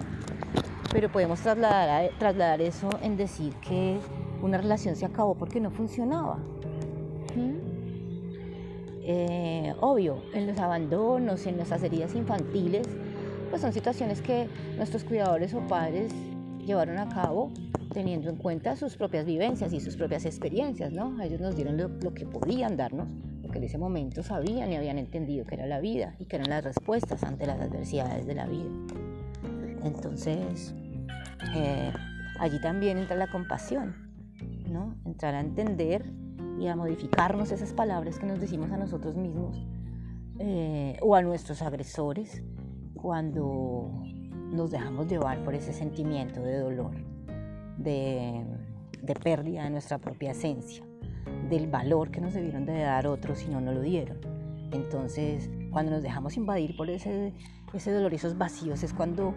pero 0.91 1.09
podemos 1.09 1.39
trasladar, 1.39 2.09
trasladar 2.19 2.61
eso 2.61 2.89
en 3.01 3.15
decir 3.15 3.53
que 3.55 3.97
una 4.41 4.57
relación 4.57 4.95
se 4.95 5.05
acabó 5.05 5.35
porque 5.35 5.59
no 5.59 5.71
funcionaba. 5.71 6.37
Eh, 9.07 9.73
obvio, 9.81 10.23
en 10.33 10.47
los 10.47 10.57
abandonos, 10.57 11.45
en 11.45 11.57
nuestras 11.57 11.83
heridas 11.83 12.15
infantiles, 12.15 12.87
pues 13.49 13.61
son 13.61 13.71
situaciones 13.71 14.21
que 14.21 14.49
nuestros 14.77 15.03
cuidadores 15.03 15.53
o 15.53 15.59
padres 15.61 16.11
llevaron 16.65 16.97
a 16.97 17.07
cabo 17.07 17.51
teniendo 17.93 18.29
en 18.29 18.35
cuenta 18.35 18.75
sus 18.75 18.97
propias 18.97 19.25
vivencias 19.25 19.71
y 19.73 19.79
sus 19.79 19.95
propias 19.95 20.25
experiencias, 20.25 20.91
¿no? 20.91 21.21
Ellos 21.21 21.39
nos 21.39 21.55
dieron 21.55 21.77
lo, 21.77 22.13
que 22.13 22.25
podían 22.25 22.75
darnos, 22.75 23.07
lo 23.07 23.34
que 23.55 23.59
en 23.59 23.63
ese 23.63 23.77
momento 23.77 24.21
sabían 24.21 24.69
y 24.69 24.75
habían 24.75 24.97
entendido 24.97 25.45
que 25.45 25.55
era 25.55 25.65
la 25.65 25.79
vida 25.79 26.13
y 26.19 26.25
que 26.25 26.35
eran 26.35 26.49
las 26.49 26.61
respuestas 26.61 27.23
ante 27.23 27.45
las 27.45 27.61
adversidades 27.61 28.27
de 28.27 28.35
la 28.35 28.47
vida. 28.47 28.69
Entonces, 29.81 30.75
eh, 31.55 31.93
allí 32.37 32.59
también 32.59 32.97
entra 32.97 33.15
la 33.15 33.31
compasión, 33.31 33.95
¿no? 34.69 34.97
Entrar 35.05 35.35
a 35.35 35.39
entender 35.39 36.11
y 36.59 36.67
a 36.67 36.75
modificarnos 36.75 37.53
esas 37.53 37.71
palabras 37.71 38.19
que 38.19 38.25
nos 38.25 38.41
decimos 38.41 38.71
a 38.71 38.77
nosotros 38.77 39.15
mismos 39.15 39.65
eh, 40.39 40.97
o 41.01 41.15
a 41.15 41.21
nuestros 41.21 41.61
agresores 41.61 42.43
cuando 42.93 43.89
nos 44.51 44.69
dejamos 44.69 45.07
llevar 45.07 45.41
por 45.45 45.55
ese 45.55 45.71
sentimiento 45.71 46.41
de 46.41 46.59
dolor, 46.59 46.91
de, 47.77 48.43
pérdida 49.23 49.63
de 49.63 49.69
nuestra 49.69 49.97
propia 49.97 50.31
esencia, 50.31 50.83
del 51.49 51.67
valor 51.67 52.11
que 52.11 52.21
nos 52.21 52.33
debieron 52.33 52.65
de 52.65 52.79
dar 52.81 53.07
otros 53.07 53.43
y 53.43 53.47
no 53.47 53.61
nos 53.61 53.75
lo 53.75 53.81
dieron. 53.81 54.17
Entonces, 54.71 55.49
cuando 55.71 55.91
nos 55.91 56.03
dejamos 56.03 56.37
invadir 56.37 56.75
por 56.75 56.89
ese, 56.89 57.33
ese 57.73 57.91
dolor 57.91 58.13
y 58.13 58.17
esos 58.17 58.37
vacíos 58.37 58.83
es 58.83 58.93
cuando 58.93 59.33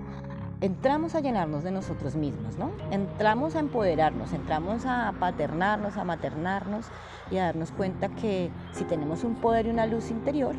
entramos 0.60 1.14
a 1.14 1.20
llenarnos 1.20 1.62
de 1.62 1.70
nosotros 1.70 2.16
mismos, 2.16 2.56
¿no? 2.58 2.72
Entramos 2.90 3.54
a 3.54 3.60
empoderarnos, 3.60 4.32
entramos 4.32 4.84
a 4.86 5.14
paternarnos, 5.18 5.96
a 5.96 6.04
maternarnos 6.04 6.86
y 7.30 7.36
a 7.36 7.44
darnos 7.44 7.70
cuenta 7.70 8.08
que 8.08 8.50
si 8.72 8.84
tenemos 8.84 9.24
un 9.24 9.36
poder 9.36 9.66
y 9.66 9.70
una 9.70 9.86
luz 9.86 10.10
interior, 10.10 10.54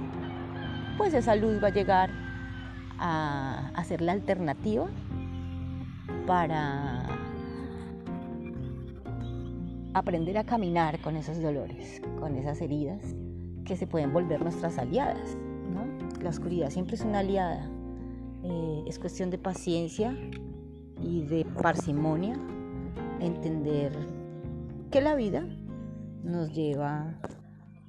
pues 0.97 1.13
esa 1.13 1.35
luz 1.35 1.61
va 1.61 1.67
a 1.67 1.71
llegar 1.71 2.09
a, 2.97 3.71
a 3.73 3.83
ser 3.83 4.01
la 4.01 4.13
alternativa 4.13 4.87
para 6.25 6.98
aprender 9.93 10.37
a 10.37 10.43
caminar 10.43 10.99
con 11.01 11.15
esos 11.15 11.41
dolores, 11.41 12.01
con 12.19 12.35
esas 12.35 12.61
heridas 12.61 13.15
que 13.65 13.75
se 13.75 13.87
pueden 13.87 14.13
volver 14.13 14.41
nuestras 14.41 14.77
aliadas. 14.77 15.37
¿no? 15.73 15.85
La 16.21 16.29
oscuridad 16.29 16.69
siempre 16.69 16.95
es 16.95 17.01
una 17.01 17.19
aliada 17.19 17.69
eh, 18.43 18.83
es 18.87 18.99
cuestión 18.99 19.29
de 19.29 19.37
paciencia 19.37 20.15
y 21.01 21.23
de 21.23 21.45
parsimonia, 21.61 22.35
entender 23.19 23.91
que 24.91 25.01
la 25.01 25.15
vida 25.15 25.45
nos 26.23 26.53
lleva 26.53 27.19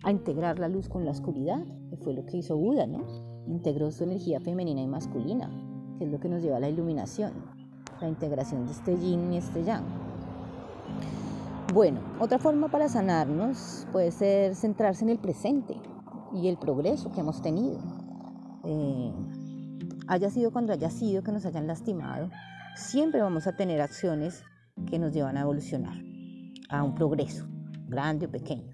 a 0.03 0.11
integrar 0.11 0.59
la 0.59 0.69
luz 0.69 0.89
con 0.89 1.05
la 1.05 1.13
oscuridad, 1.13 1.65
que 1.89 1.97
fue 1.97 2.15
lo 2.15 2.27
que 2.27 2.39
hizo 2.39 2.57
Buda, 2.57 2.87
¿no? 2.87 3.05
Integró 3.47 3.91
su 3.93 4.05
energía 4.05 4.41
femenina 4.41 4.81
y 4.81 4.89
masculina, 4.89 5.51
que 5.99 6.05
es 6.05 6.11
lo 6.11 6.19
que 6.19 6.29
nos 6.29 6.43
lleva 6.43 6.57
a 6.57 6.61
la 6.61 6.69
iluminación, 6.69 7.33
la 8.01 8.09
integración 8.09 8.67
de 8.67 8.73
este 8.73 8.99
yin 8.99 9.33
y 9.33 9.37
este 9.37 9.63
yang. 9.63 10.10
Bueno, 11.73 12.01
otra 12.19 12.41
forma 12.41 12.69
para 12.69 12.89
sanarnos 12.89 13.87
puede 13.93 14.11
ser 14.11 14.57
centrarse 14.57 15.05
en 15.05 15.11
el 15.11 15.21
presente 15.21 15.77
y 16.35 16.49
el 16.49 16.59
progreso 16.59 17.13
que 17.13 17.21
hemos 17.21 17.43
tenido. 17.43 17.79
Eh, 18.65 19.13
haya 20.09 20.31
sido 20.31 20.51
cuando 20.51 20.73
haya 20.73 20.91
sido 20.91 21.23
que 21.23 21.31
nos 21.31 21.47
hayan 21.47 21.69
lastimado, 21.69 22.29
siempre 22.75 23.23
vamos 23.23 23.47
a 23.47 23.55
tener 23.55 23.81
acciones 23.81 24.43
que 24.87 24.99
nos 24.99 25.13
llevan 25.13 25.37
a 25.37 25.43
evolucionar, 25.43 25.97
a 26.71 26.83
un 26.83 26.97
progreso, 26.97 27.47
grande 27.87 28.27
o 28.27 28.31
pequeño. 28.31 28.73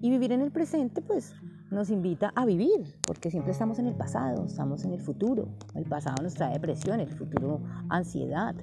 Y 0.00 0.08
vivir 0.10 0.30
en 0.30 0.42
el 0.42 0.52
presente, 0.52 1.02
pues, 1.02 1.34
nos 1.72 1.90
invita 1.90 2.32
a 2.36 2.46
vivir, 2.46 3.00
porque 3.04 3.32
siempre 3.32 3.50
estamos 3.50 3.80
en 3.80 3.88
el 3.88 3.96
pasado, 3.96 4.44
estamos 4.44 4.84
en 4.84 4.92
el 4.92 5.00
futuro. 5.00 5.48
El 5.74 5.86
pasado 5.86 6.22
nos 6.22 6.34
trae 6.34 6.52
depresión, 6.52 7.00
el 7.00 7.10
futuro 7.10 7.64
ansiedad 7.88 8.54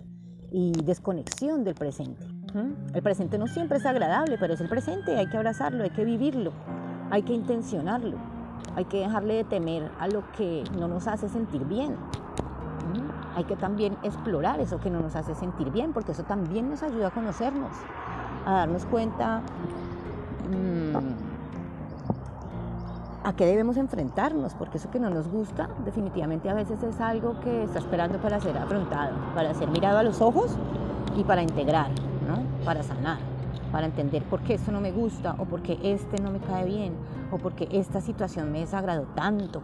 y 0.50 0.72
desconexión 0.72 1.66
del 1.66 1.76
presente. 1.76 2.35
El 2.94 3.02
presente 3.02 3.38
no 3.38 3.48
siempre 3.48 3.78
es 3.78 3.86
agradable, 3.86 4.38
pero 4.40 4.54
es 4.54 4.62
el 4.62 4.70
presente, 4.70 5.18
hay 5.18 5.28
que 5.28 5.38
abrazarlo, 5.38 5.84
hay 5.84 5.90
que 5.90 6.06
vivirlo, 6.06 6.52
hay 7.12 7.24
que 7.24 7.34
intencionarlo. 7.34 8.18
Hay 8.76 8.86
que 8.86 9.00
dejarle 9.00 9.36
de 9.36 9.44
temer 9.46 9.92
a 10.00 10.08
lo 10.08 10.24
que 10.32 10.64
no 10.78 10.88
nos 10.88 11.08
hace 11.08 11.30
sentir 11.30 11.64
bien. 11.66 11.96
Hay 13.36 13.46
que 13.46 13.56
también 13.56 13.98
explorar 14.04 14.60
eso 14.60 14.80
que 14.80 14.90
no 14.90 15.00
nos 15.02 15.16
hace 15.16 15.36
sentir 15.36 15.72
bien, 15.72 15.94
porque 15.94 16.12
eso 16.14 16.24
también 16.24 16.70
nos 16.70 16.84
ayuda 16.84 17.08
a 17.08 17.12
conocernos, 17.12 17.72
a 18.46 18.54
darnos 18.54 18.86
cuenta 18.86 19.42
mm, 20.50 20.96
a 23.26 23.36
qué 23.36 23.46
debemos 23.46 23.78
enfrentarnos, 23.78 24.54
porque 24.56 24.78
eso 24.78 24.90
que 24.90 25.00
no 25.00 25.10
nos 25.10 25.28
gusta 25.28 25.70
definitivamente 25.84 26.50
a 26.50 26.54
veces 26.54 26.82
es 26.84 27.02
algo 27.02 27.40
que 27.42 27.64
está 27.64 27.80
esperando 27.80 28.20
para 28.20 28.40
ser 28.40 28.58
afrontado, 28.58 29.16
para 29.34 29.54
ser 29.54 29.70
mirado 29.70 29.98
a 29.98 30.04
los 30.04 30.22
ojos 30.22 30.56
y 31.18 31.24
para 31.24 31.42
integrar, 31.42 31.92
para 32.64 32.84
sanar 32.84 33.18
para 33.72 33.88
entender 33.88 34.24
por 34.24 34.42
qué 34.42 34.54
esto 34.54 34.72
no 34.72 34.80
me 34.80 34.92
gusta 34.92 35.36
o 35.38 35.46
por 35.46 35.62
qué 35.62 35.78
este 35.84 36.22
no 36.22 36.32
me 36.32 36.40
cae 36.40 36.66
bien 36.66 36.94
o 37.32 37.38
por 37.38 37.54
qué 37.54 37.68
esta 37.72 38.00
situación 38.00 38.52
me 38.52 38.60
desagradó 38.60 39.04
tanto. 39.16 39.62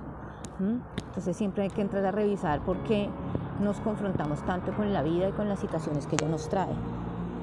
Entonces 0.59 1.37
siempre 1.37 1.63
hay 1.63 1.69
que 1.69 1.81
entrar 1.81 2.05
a 2.05 2.11
revisar 2.11 2.59
por 2.59 2.77
qué 2.83 3.09
nos 3.61 3.79
confrontamos 3.79 4.45
tanto 4.45 4.73
con 4.73 4.91
la 4.93 5.01
vida 5.01 5.29
y 5.29 5.31
con 5.31 5.47
las 5.47 5.59
situaciones 5.59 6.07
que 6.07 6.15
ella 6.15 6.27
nos 6.27 6.49
trae, 6.49 6.73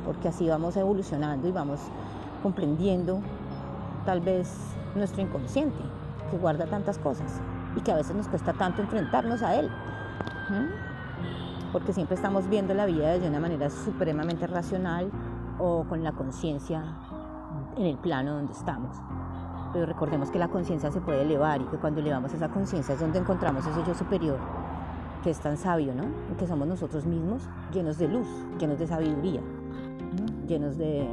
porque 0.05 0.29
así 0.29 0.49
vamos 0.49 0.77
evolucionando 0.77 1.49
y 1.49 1.53
vamos 1.53 1.81
comprendiendo 2.43 3.21
tal 4.05 4.21
vez 4.21 4.55
nuestro 4.95 5.23
inconsciente, 5.23 5.81
que 6.31 6.37
guarda 6.37 6.67
tantas 6.67 6.99
cosas 6.99 7.41
y 7.77 7.81
que 7.81 7.93
a 7.93 7.97
veces 7.97 8.15
nos 8.15 8.29
cuesta 8.29 8.53
tanto 8.53 8.83
enfrentarnos 8.83 9.43
a 9.43 9.57
él. 9.57 9.71
Porque 11.73 11.93
siempre 11.93 12.17
estamos 12.17 12.49
viendo 12.49 12.75
la 12.75 12.87
vida 12.87 13.19
de 13.19 13.29
una 13.29 13.41
manera 13.41 13.71
supremamente 13.71 14.47
racional 14.47 15.11
o 15.59 15.85
con 15.85 16.03
la 16.03 16.13
conciencia 16.13 16.97
en 17.77 17.87
el 17.87 17.99
plano 17.99 18.35
donde 18.35 18.53
estamos. 18.53 18.97
Pero 19.73 19.87
recordemos 19.87 20.31
que 20.31 20.39
la 20.39 20.49
conciencia 20.49 20.91
se 20.91 21.01
puede 21.01 21.23
elevar 21.23 21.61
y 21.61 21.65
que 21.65 21.77
cuando 21.77 22.01
elevamos 22.01 22.33
esa 22.33 22.49
conciencia 22.49 22.95
es 22.95 23.01
donde 23.01 23.19
encontramos 23.19 23.67
ese 23.67 23.85
yo 23.87 23.95
superior 23.95 24.39
que 25.23 25.31
es 25.31 25.41
tan 25.41 25.57
sabio, 25.57 25.95
¿no? 25.95 26.05
que 26.37 26.47
somos 26.47 26.67
nosotros 26.69 27.05
mismos 27.05 27.43
llenos 27.73 27.99
de 27.99 28.09
luz, 28.09 28.27
llenos 28.59 28.79
de 28.79 28.87
sabiduría, 28.87 29.41
llenos 30.47 30.79
de 30.79 31.09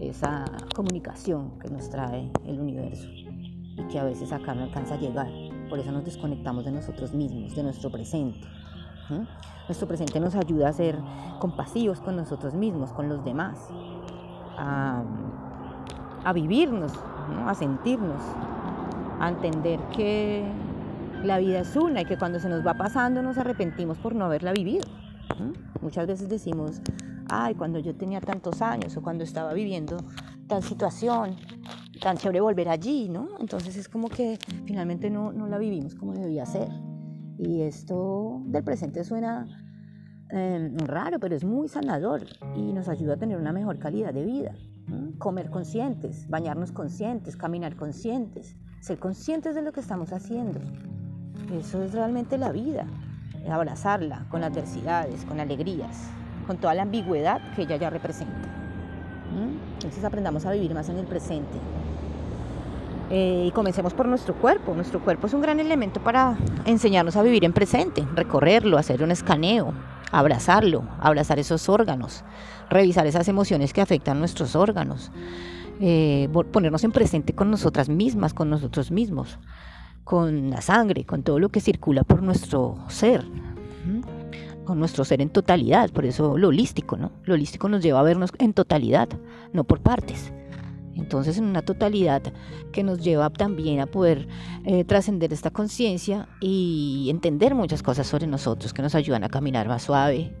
esa 0.00 0.44
comunicación 0.74 1.58
que 1.58 1.68
nos 1.68 1.88
trae 1.90 2.30
el 2.46 2.60
universo 2.60 3.08
y 3.08 3.86
que 3.90 3.98
a 3.98 4.04
veces 4.04 4.32
acá 4.32 4.54
no 4.54 4.64
alcanza 4.64 4.94
a 4.94 4.98
llegar. 4.98 5.28
Por 5.68 5.78
eso 5.78 5.92
nos 5.92 6.04
desconectamos 6.04 6.64
de 6.64 6.72
nosotros 6.72 7.14
mismos, 7.14 7.54
de 7.54 7.62
nuestro 7.62 7.90
presente. 7.90 8.40
Nuestro 9.68 9.86
presente 9.86 10.18
nos 10.20 10.34
ayuda 10.34 10.68
a 10.68 10.72
ser 10.72 10.98
compasivos 11.38 12.00
con 12.00 12.16
nosotros 12.16 12.54
mismos, 12.54 12.92
con 12.92 13.08
los 13.08 13.24
demás, 13.24 13.58
a, 14.56 15.02
vivirnos, 16.34 16.92
a 17.46 17.54
sentirnos, 17.54 18.22
a 19.20 19.28
entender 19.28 19.80
que 19.94 20.44
la 21.24 21.38
vida 21.38 21.60
es 21.60 21.76
una 21.76 22.02
y 22.02 22.04
que 22.04 22.18
cuando 22.18 22.40
se 22.40 22.48
nos 22.48 22.66
va 22.66 22.74
pasando 22.74 23.22
nos 23.22 23.38
arrepentimos 23.38 23.98
por 23.98 24.14
no 24.14 24.24
haberla 24.24 24.52
vivido. 24.52 24.86
Muchas 25.80 26.06
veces 26.06 26.28
decimos, 26.28 26.82
ay, 27.28 27.54
cuando 27.54 27.78
yo 27.78 27.94
tenía 27.94 28.20
tantos 28.20 28.60
años 28.62 28.96
o 28.96 29.02
cuando 29.02 29.24
estaba 29.24 29.52
viviendo 29.52 29.96
tal 30.46 30.62
situación, 30.62 31.36
tan 32.00 32.16
chévere 32.16 32.40
volver 32.40 32.68
allí, 32.68 33.08
¿no? 33.08 33.28
Entonces 33.38 33.76
es 33.76 33.88
como 33.88 34.08
que 34.08 34.38
finalmente 34.64 35.10
no, 35.10 35.32
no 35.32 35.46
la 35.46 35.58
vivimos 35.58 35.94
como 35.94 36.12
debía 36.12 36.44
ser. 36.44 36.68
Y 37.42 37.62
esto 37.62 38.42
del 38.44 38.62
presente 38.62 39.02
suena 39.02 39.46
em, 40.28 40.76
raro, 40.76 41.18
pero 41.18 41.34
es 41.34 41.42
muy 41.42 41.68
sanador 41.68 42.26
y 42.54 42.74
nos 42.74 42.86
ayuda 42.86 43.14
a 43.14 43.16
tener 43.16 43.38
una 43.38 43.50
mejor 43.50 43.78
calidad 43.78 44.12
de 44.12 44.26
vida. 44.26 44.54
Comer 45.18 45.48
conscientes, 45.48 46.28
bañarnos 46.28 46.70
conscientes, 46.70 47.36
caminar 47.36 47.76
conscientes, 47.76 48.56
ser 48.80 48.98
conscientes 48.98 49.54
de 49.54 49.62
lo 49.62 49.72
que 49.72 49.80
estamos 49.80 50.12
haciendo. 50.12 50.60
Eso 51.58 51.82
es 51.82 51.94
realmente 51.94 52.36
la 52.36 52.52
vida, 52.52 52.86
abrazarla 53.48 54.26
con 54.28 54.44
adversidades, 54.44 55.24
con 55.24 55.40
alegrías, 55.40 56.10
con 56.46 56.58
toda 56.58 56.74
la 56.74 56.82
ambigüedad 56.82 57.40
que 57.56 57.62
ella 57.62 57.76
ya 57.76 57.88
representa. 57.88 58.48
Entonces 59.74 60.04
aprendamos 60.04 60.44
a 60.44 60.52
vivir 60.52 60.74
más 60.74 60.90
en 60.90 60.98
el 60.98 61.06
presente, 61.06 61.56
eh, 63.10 63.46
y 63.48 63.50
comencemos 63.50 63.92
por 63.92 64.06
nuestro 64.06 64.34
cuerpo. 64.34 64.72
Nuestro 64.74 65.00
cuerpo 65.00 65.26
es 65.26 65.34
un 65.34 65.40
gran 65.40 65.58
elemento 65.58 66.00
para 66.00 66.38
enseñarnos 66.64 67.16
a 67.16 67.22
vivir 67.22 67.44
en 67.44 67.52
presente, 67.52 68.06
recorrerlo, 68.14 68.78
hacer 68.78 69.02
un 69.02 69.10
escaneo, 69.10 69.74
abrazarlo, 70.12 70.84
abrazar 71.00 71.40
esos 71.40 71.68
órganos, 71.68 72.24
revisar 72.68 73.06
esas 73.06 73.26
emociones 73.26 73.72
que 73.72 73.80
afectan 73.80 74.20
nuestros 74.20 74.54
órganos, 74.54 75.10
eh, 75.80 76.28
ponernos 76.52 76.84
en 76.84 76.92
presente 76.92 77.32
con 77.32 77.50
nosotras 77.50 77.88
mismas, 77.88 78.32
con 78.32 78.48
nosotros 78.48 78.92
mismos, 78.92 79.38
con 80.04 80.50
la 80.50 80.60
sangre, 80.60 81.04
con 81.04 81.24
todo 81.24 81.40
lo 81.40 81.48
que 81.48 81.60
circula 81.60 82.04
por 82.04 82.22
nuestro 82.22 82.78
ser, 82.88 83.24
con 84.64 84.78
nuestro 84.78 85.04
ser 85.04 85.20
en 85.20 85.30
totalidad, 85.30 85.90
por 85.90 86.04
eso 86.04 86.38
lo 86.38 86.48
holístico, 86.48 86.96
¿no? 86.96 87.10
Lo 87.24 87.34
holístico 87.34 87.68
nos 87.68 87.82
lleva 87.82 87.98
a 87.98 88.04
vernos 88.04 88.30
en 88.38 88.52
totalidad, 88.52 89.08
no 89.52 89.64
por 89.64 89.80
partes. 89.80 90.32
Entonces, 90.96 91.38
en 91.38 91.44
una 91.44 91.62
totalidad 91.62 92.22
que 92.72 92.82
nos 92.82 93.00
lleva 93.00 93.30
también 93.30 93.80
a 93.80 93.86
poder 93.86 94.28
eh, 94.64 94.84
trascender 94.84 95.32
esta 95.32 95.50
conciencia 95.50 96.28
y 96.40 97.08
entender 97.10 97.54
muchas 97.54 97.82
cosas 97.82 98.06
sobre 98.06 98.26
nosotros 98.26 98.72
que 98.72 98.82
nos 98.82 98.94
ayudan 98.94 99.24
a 99.24 99.28
caminar 99.28 99.68
más 99.68 99.84
suave, 99.84 100.32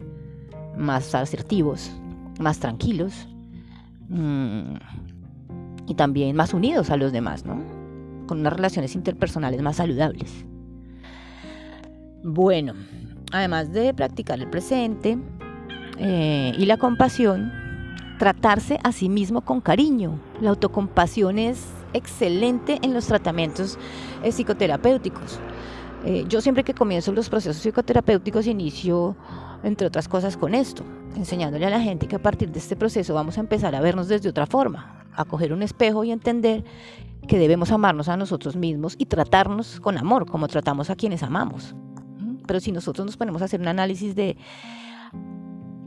más 0.76 1.14
asertivos, 1.14 1.92
más 2.40 2.58
tranquilos 2.58 3.28
mm, 4.08 4.74
y 5.86 5.94
también 5.94 6.34
más 6.36 6.52
unidos 6.52 6.90
a 6.90 6.96
los 6.96 7.12
demás, 7.12 7.44
¿no? 7.44 7.62
Con 8.26 8.40
unas 8.40 8.52
relaciones 8.52 8.94
interpersonales 8.94 9.62
más 9.62 9.76
saludables. 9.76 10.44
Bueno, 12.22 12.74
además 13.32 13.72
de 13.72 13.94
practicar 13.94 14.38
el 14.40 14.48
presente 14.50 15.18
eh, 15.98 16.52
y 16.56 16.66
la 16.66 16.76
compasión, 16.76 17.52
tratarse 18.20 18.78
a 18.84 18.92
sí 18.92 19.08
mismo 19.08 19.40
con 19.40 19.62
cariño. 19.62 20.20
La 20.42 20.50
autocompasión 20.50 21.38
es 21.38 21.66
excelente 21.94 22.78
en 22.82 22.92
los 22.92 23.06
tratamientos 23.06 23.78
eh, 24.22 24.30
psicoterapéuticos. 24.30 25.40
Eh, 26.04 26.26
yo 26.28 26.42
siempre 26.42 26.62
que 26.62 26.74
comienzo 26.74 27.12
los 27.12 27.30
procesos 27.30 27.62
psicoterapéuticos 27.62 28.46
inicio, 28.46 29.16
entre 29.62 29.86
otras 29.86 30.06
cosas, 30.06 30.36
con 30.36 30.54
esto, 30.54 30.84
enseñándole 31.16 31.64
a 31.64 31.70
la 31.70 31.80
gente 31.80 32.08
que 32.08 32.16
a 32.16 32.22
partir 32.22 32.50
de 32.50 32.58
este 32.58 32.76
proceso 32.76 33.14
vamos 33.14 33.38
a 33.38 33.40
empezar 33.40 33.74
a 33.74 33.80
vernos 33.80 34.06
desde 34.06 34.28
otra 34.28 34.46
forma, 34.46 35.02
a 35.14 35.24
coger 35.24 35.54
un 35.54 35.62
espejo 35.62 36.04
y 36.04 36.10
entender 36.10 36.62
que 37.26 37.38
debemos 37.38 37.70
amarnos 37.72 38.10
a 38.10 38.18
nosotros 38.18 38.54
mismos 38.54 38.96
y 38.98 39.06
tratarnos 39.06 39.80
con 39.80 39.96
amor, 39.96 40.26
como 40.26 40.46
tratamos 40.46 40.90
a 40.90 40.94
quienes 40.94 41.22
amamos. 41.22 41.74
Pero 42.46 42.60
si 42.60 42.70
nosotros 42.70 43.06
nos 43.06 43.16
ponemos 43.16 43.40
a 43.40 43.46
hacer 43.46 43.62
un 43.62 43.68
análisis 43.68 44.14
de 44.14 44.36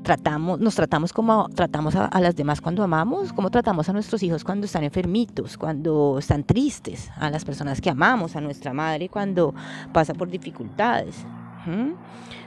tratamos, 0.03 0.59
nos 0.59 0.75
tratamos 0.75 1.13
como 1.13 1.49
tratamos 1.49 1.95
a, 1.95 2.19
las 2.19 2.35
demás 2.35 2.61
cuando 2.61 2.83
amamos, 2.83 3.33
como 3.33 3.49
tratamos 3.49 3.89
a 3.89 3.93
nuestros 3.93 4.21
hijos 4.21 4.43
cuando 4.43 4.65
están 4.65 4.83
enfermitos, 4.83 5.57
cuando 5.57 6.17
están 6.19 6.43
tristes, 6.43 7.09
a 7.17 7.29
las 7.29 7.43
personas 7.45 7.81
que 7.81 7.89
amamos, 7.89 8.35
a 8.35 8.41
nuestra 8.41 8.73
madre 8.73 9.09
cuando 9.09 9.53
pasa 9.91 10.13
por 10.13 10.29
dificultades. 10.29 11.25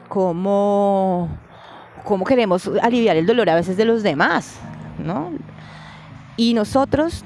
Cómo, 0.09 1.29
cómo 2.05 2.25
queremos 2.25 2.71
aliviar 2.83 3.17
el 3.17 3.27
dolor 3.27 3.49
a 3.51 3.55
veces 3.55 3.77
de 3.77 3.87
los 3.87 4.03
demás, 4.03 4.59
¿no? 5.05 5.33
Y 6.37 6.53
nosotros 6.53 7.25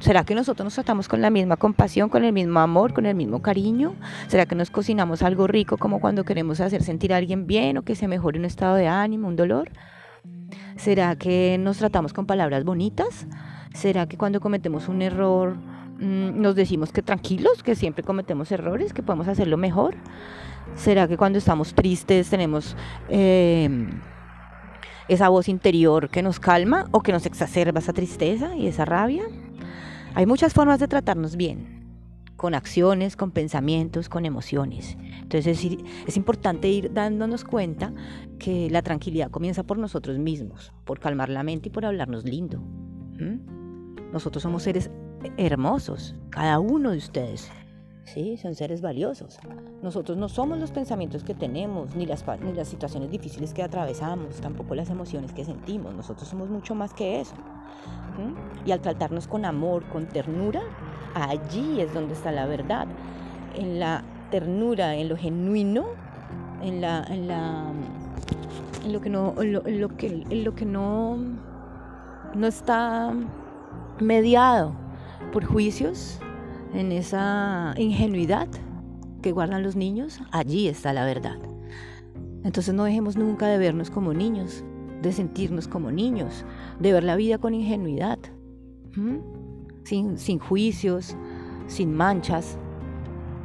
¿Será 0.00 0.24
que 0.24 0.34
nosotros 0.34 0.64
nos 0.64 0.74
tratamos 0.74 1.08
con 1.08 1.20
la 1.20 1.28
misma 1.28 1.58
compasión, 1.58 2.08
con 2.08 2.24
el 2.24 2.32
mismo 2.32 2.58
amor, 2.58 2.94
con 2.94 3.04
el 3.04 3.14
mismo 3.14 3.42
cariño? 3.42 3.94
¿Será 4.28 4.46
que 4.46 4.54
nos 4.54 4.70
cocinamos 4.70 5.22
algo 5.22 5.46
rico 5.46 5.76
como 5.76 6.00
cuando 6.00 6.24
queremos 6.24 6.58
hacer 6.60 6.82
sentir 6.82 7.12
a 7.12 7.18
alguien 7.18 7.46
bien 7.46 7.76
o 7.76 7.82
que 7.82 7.94
se 7.94 8.08
mejore 8.08 8.38
un 8.38 8.46
estado 8.46 8.76
de 8.76 8.88
ánimo, 8.88 9.28
un 9.28 9.36
dolor? 9.36 9.70
¿Será 10.76 11.16
que 11.16 11.58
nos 11.60 11.76
tratamos 11.76 12.14
con 12.14 12.24
palabras 12.24 12.64
bonitas? 12.64 13.26
¿Será 13.74 14.06
que 14.06 14.16
cuando 14.16 14.40
cometemos 14.40 14.88
un 14.88 15.02
error 15.02 15.56
mm, 15.56 16.40
nos 16.40 16.54
decimos 16.54 16.92
que 16.92 17.02
tranquilos, 17.02 17.62
que 17.62 17.74
siempre 17.74 18.02
cometemos 18.02 18.50
errores, 18.52 18.94
que 18.94 19.02
podemos 19.02 19.28
hacerlo 19.28 19.58
mejor? 19.58 19.96
¿Será 20.76 21.08
que 21.08 21.18
cuando 21.18 21.38
estamos 21.38 21.74
tristes 21.74 22.30
tenemos 22.30 22.74
em, 23.10 24.00
esa 25.08 25.28
voz 25.28 25.46
interior 25.48 26.08
que 26.08 26.22
nos 26.22 26.40
calma 26.40 26.86
o 26.90 27.02
que 27.02 27.12
nos 27.12 27.26
exacerba 27.26 27.80
esa 27.80 27.92
tristeza 27.92 28.56
y 28.56 28.66
esa 28.66 28.86
rabia? 28.86 29.24
Hay 30.14 30.26
muchas 30.26 30.52
formas 30.52 30.80
de 30.80 30.88
tratarnos 30.88 31.36
bien, 31.36 31.80
con 32.36 32.54
acciones, 32.54 33.16
con 33.16 33.30
pensamientos, 33.30 34.08
con 34.08 34.24
emociones. 34.24 34.96
Entonces 35.20 35.64
es, 36.06 36.16
importante 36.16 36.68
ir 36.68 36.92
dándonos 36.92 37.44
cuenta 37.44 37.92
que 38.38 38.68
la 38.70 38.82
tranquilidad 38.82 39.30
comienza 39.30 39.62
por 39.62 39.78
nosotros 39.78 40.18
mismos, 40.18 40.72
por 40.84 40.98
calmar 40.98 41.28
la 41.28 41.42
mente 41.42 41.68
y 41.68 41.72
por 41.72 41.84
hablarnos 41.84 42.24
lindo. 42.24 42.62
Nosotros 44.12 44.42
somos 44.42 44.62
seres 44.64 44.90
hermosos, 45.36 46.16
cada 46.30 46.58
uno 46.58 46.90
de 46.90 46.98
ustedes. 46.98 47.52
Sí, 48.12 48.36
son 48.36 48.56
seres 48.56 48.80
valiosos. 48.80 49.38
Nosotros 49.82 50.18
no 50.18 50.28
somos 50.28 50.58
los 50.58 50.72
pensamientos 50.72 51.22
que 51.22 51.32
tenemos, 51.32 51.94
ni 51.94 52.06
las, 52.06 52.24
ni 52.40 52.52
las 52.52 52.66
situaciones 52.66 53.08
difíciles 53.08 53.54
que 53.54 53.62
atravesamos, 53.62 54.40
tampoco 54.40 54.74
las 54.74 54.90
emociones 54.90 55.32
que 55.32 55.44
sentimos. 55.44 55.94
Nosotros 55.94 56.28
somos 56.28 56.48
mucho 56.50 56.74
más 56.74 56.92
que 56.92 57.20
eso. 57.20 57.34
Y 58.66 58.72
al 58.72 58.80
tratarnos 58.80 59.28
con 59.28 59.44
amor, 59.44 59.84
con 59.84 60.06
ternura, 60.06 60.60
allí 61.14 61.80
es 61.80 61.94
donde 61.94 62.14
está 62.14 62.32
la 62.32 62.46
verdad. 62.46 62.88
En 63.54 63.78
la 63.78 64.02
ternura, 64.32 64.96
en 64.96 65.08
lo 65.08 65.16
genuino, 65.16 65.86
en, 66.62 66.80
la, 66.80 67.04
en, 67.04 67.28
la, 67.28 67.62
lo 68.88 69.00
que 69.00 69.08
no 69.08 69.36
está 72.48 73.14
mediado 74.00 74.72
por 75.32 75.44
juicios, 75.44 76.18
en 76.74 76.92
esa 76.92 77.74
ingenuidad 77.76 78.48
que 79.22 79.32
guardan 79.32 79.62
los 79.62 79.76
niños, 79.76 80.20
allí 80.30 80.68
está 80.68 80.92
la 80.92 81.04
verdad. 81.04 81.38
Entonces 82.42 82.74
no 82.74 82.84
dejemos 82.84 83.16
nunca 83.16 83.46
de 83.46 83.58
vernos 83.58 83.90
como 83.90 84.14
niños, 84.14 84.64
de 85.02 85.12
sentirnos 85.12 85.68
como 85.68 85.90
niños, 85.90 86.44
de 86.78 86.92
ver 86.92 87.04
la 87.04 87.16
vida 87.16 87.38
con 87.38 87.54
ingenuidad, 87.54 88.18
sin, 89.84 90.18
sin 90.18 90.38
juicios, 90.38 91.16
sin 91.66 91.94
manchas, 91.94 92.58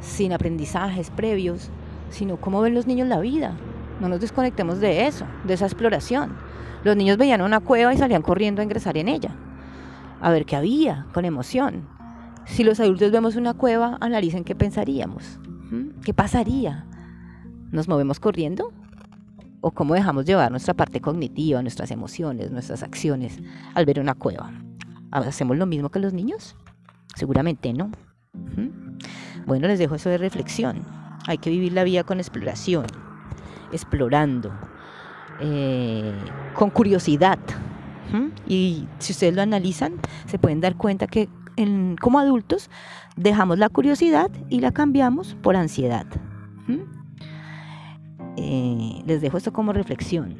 sin 0.00 0.32
aprendizajes 0.32 1.10
previos, 1.10 1.70
sino 2.10 2.40
cómo 2.40 2.60
ven 2.60 2.74
los 2.74 2.86
niños 2.86 3.08
la 3.08 3.20
vida. 3.20 3.56
No 4.00 4.08
nos 4.08 4.20
desconectemos 4.20 4.80
de 4.80 5.06
eso, 5.06 5.26
de 5.44 5.54
esa 5.54 5.66
exploración. 5.66 6.36
Los 6.84 6.96
niños 6.96 7.16
veían 7.16 7.42
una 7.42 7.60
cueva 7.60 7.92
y 7.92 7.98
salían 7.98 8.22
corriendo 8.22 8.60
a 8.60 8.64
ingresar 8.64 8.96
en 8.96 9.08
ella, 9.08 9.34
a 10.20 10.30
ver 10.30 10.46
qué 10.46 10.56
había, 10.56 11.06
con 11.12 11.24
emoción. 11.24 11.95
Si 12.46 12.64
los 12.64 12.80
adultos 12.80 13.12
vemos 13.12 13.36
una 13.36 13.54
cueva, 13.54 13.98
analicen 14.00 14.44
qué 14.44 14.54
pensaríamos, 14.54 15.38
qué 16.04 16.14
pasaría. 16.14 16.86
¿Nos 17.70 17.88
movemos 17.88 18.20
corriendo? 18.20 18.72
¿O 19.60 19.72
cómo 19.72 19.94
dejamos 19.94 20.24
llevar 20.24 20.50
nuestra 20.50 20.72
parte 20.74 21.00
cognitiva, 21.00 21.60
nuestras 21.60 21.90
emociones, 21.90 22.50
nuestras 22.52 22.82
acciones 22.82 23.40
al 23.74 23.84
ver 23.84 24.00
una 24.00 24.14
cueva? 24.14 24.52
¿Hacemos 25.10 25.56
lo 25.56 25.66
mismo 25.66 25.90
que 25.90 25.98
los 25.98 26.12
niños? 26.12 26.56
Seguramente 27.14 27.72
no. 27.72 27.90
Bueno, 29.46 29.66
les 29.68 29.78
dejo 29.78 29.96
eso 29.96 30.08
de 30.08 30.18
reflexión. 30.18 30.82
Hay 31.26 31.38
que 31.38 31.50
vivir 31.50 31.72
la 31.72 31.84
vida 31.84 32.04
con 32.04 32.18
exploración, 32.18 32.86
explorando, 33.72 34.52
eh, 35.40 36.14
con 36.54 36.70
curiosidad. 36.70 37.38
Y 38.46 38.86
si 38.98 39.12
ustedes 39.12 39.34
lo 39.34 39.42
analizan, 39.42 39.94
se 40.26 40.38
pueden 40.38 40.60
dar 40.60 40.76
cuenta 40.76 41.06
que 41.08 41.28
como 42.00 42.18
adultos 42.18 42.70
dejamos 43.16 43.58
la 43.58 43.68
curiosidad 43.68 44.30
y 44.48 44.60
la 44.60 44.72
cambiamos 44.72 45.36
por 45.42 45.56
ansiedad. 45.56 46.06
Eh, 48.38 49.02
les 49.06 49.22
dejo 49.22 49.38
esto 49.38 49.52
como 49.52 49.72
reflexión. 49.72 50.36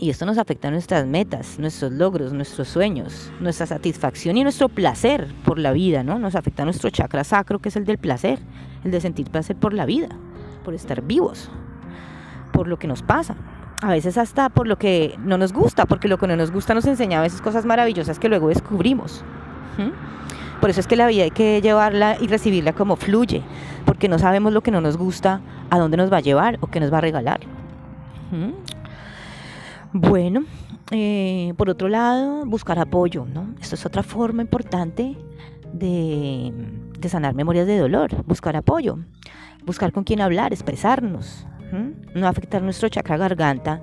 Y 0.00 0.10
esto 0.10 0.26
nos 0.26 0.38
afecta 0.38 0.68
a 0.68 0.70
nuestras 0.72 1.06
metas, 1.06 1.60
nuestros 1.60 1.92
logros, 1.92 2.32
nuestros 2.32 2.66
sueños, 2.66 3.30
nuestra 3.38 3.66
satisfacción 3.66 4.36
y 4.36 4.42
nuestro 4.42 4.68
placer 4.68 5.32
por 5.44 5.60
la 5.60 5.70
vida, 5.70 6.02
¿no? 6.02 6.18
Nos 6.18 6.34
afecta 6.34 6.62
a 6.62 6.64
nuestro 6.64 6.90
chakra 6.90 7.22
sacro, 7.22 7.60
que 7.60 7.68
es 7.68 7.76
el 7.76 7.84
del 7.84 7.98
placer, 7.98 8.40
el 8.82 8.90
de 8.90 9.00
sentir 9.00 9.30
placer 9.30 9.54
por 9.54 9.72
la 9.72 9.86
vida, 9.86 10.08
por 10.64 10.74
estar 10.74 11.02
vivos, 11.02 11.48
por 12.52 12.66
lo 12.66 12.76
que 12.76 12.88
nos 12.88 13.02
pasa. 13.02 13.36
A 13.82 13.90
veces 13.90 14.18
hasta 14.18 14.48
por 14.48 14.66
lo 14.66 14.78
que 14.78 15.14
no 15.20 15.38
nos 15.38 15.52
gusta, 15.52 15.86
porque 15.86 16.08
lo 16.08 16.18
que 16.18 16.26
no 16.26 16.34
nos 16.34 16.50
gusta 16.50 16.74
nos 16.74 16.86
enseña 16.86 17.20
a 17.20 17.22
veces 17.22 17.40
cosas 17.40 17.64
maravillosas 17.64 18.18
que 18.18 18.28
luego 18.28 18.48
descubrimos. 18.48 19.24
Por 20.60 20.70
eso 20.70 20.80
es 20.80 20.86
que 20.86 20.96
la 20.96 21.06
vida 21.06 21.24
hay 21.24 21.30
que 21.30 21.60
llevarla 21.60 22.16
y 22.20 22.26
recibirla 22.26 22.72
como 22.72 22.96
fluye, 22.96 23.42
porque 23.84 24.08
no 24.08 24.18
sabemos 24.18 24.52
lo 24.52 24.62
que 24.62 24.70
no 24.70 24.80
nos 24.80 24.96
gusta, 24.96 25.40
a 25.70 25.78
dónde 25.78 25.96
nos 25.96 26.12
va 26.12 26.18
a 26.18 26.20
llevar 26.20 26.58
o 26.60 26.68
qué 26.68 26.80
nos 26.80 26.92
va 26.92 26.98
a 26.98 27.00
regalar. 27.02 27.40
Bueno, 29.92 30.44
eh, 30.90 31.54
por 31.56 31.70
otro 31.70 31.88
lado, 31.88 32.44
buscar 32.46 32.78
apoyo, 32.78 33.26
¿no? 33.26 33.54
Esto 33.60 33.74
es 33.74 33.86
otra 33.86 34.02
forma 34.02 34.42
importante 34.42 35.16
de, 35.72 36.52
sanar 37.08 37.34
memorias 37.34 37.66
de 37.66 37.78
dolor, 37.78 38.24
buscar 38.24 38.56
apoyo, 38.56 38.98
buscar 39.66 39.92
con 39.92 40.04
quién 40.04 40.20
hablar, 40.20 40.52
expresarnos, 40.52 41.46
no 42.14 42.28
afectar 42.28 42.62
nuestro 42.62 42.88
chakra 42.88 43.16
garganta 43.16 43.82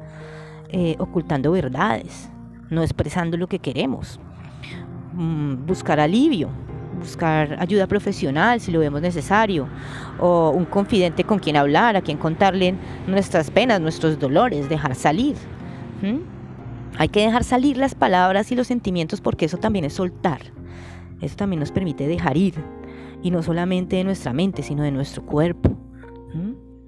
eh, 0.69 0.95
ocultando 0.97 1.51
verdades, 1.51 2.30
no 2.69 2.82
expresando 2.82 3.38
lo 3.38 3.47
que 3.47 3.60
queremos. 3.60 4.19
Mm, 5.13 5.65
buscar 5.65 6.00
alivio, 6.00 6.50
buscar 6.97 7.58
ayuda 7.60 7.86
profesional 7.88 8.62
si 8.62 8.71
lo 8.71 8.80
vemos 8.80 9.02
necesario, 9.02 9.67
o 10.19 10.52
un 10.52 10.65
confidente 10.65 11.24
con 11.24 11.39
quien 11.39 11.58
hablar, 11.58 11.95
a 11.95 12.02
quien 12.02 12.17
contarle 12.17 12.76
nuestras 13.08 13.52
penas, 13.52 13.82
nuestros 13.82 14.19
dolores, 14.19 14.69
dejar 14.69 14.95
salir. 14.95 15.36
Hay 16.97 17.10
que 17.10 17.21
dejar 17.21 17.43
salir 17.43 17.78
las 17.78 17.95
palabras 17.95 18.52
y 18.52 18.56
los 18.56 18.67
sentimientos 18.67 19.21
porque 19.21 19.45
eso 19.45 19.58
también 19.58 19.86
es 19.86 19.93
soltar. 19.93 20.41
Eso 21.21 21.36
también 21.36 21.60
nos 21.60 21.71
permite 21.71 22.08
dejar 22.08 22.38
ir, 22.38 22.56
y 23.21 23.32
no 23.32 23.43
solamente 23.43 23.97
de 23.97 24.04
nuestra 24.04 24.34
mente, 24.34 24.63
sino 24.63 24.84
de 24.84 24.91
nuestro 24.91 25.26
cuerpo. 25.26 25.78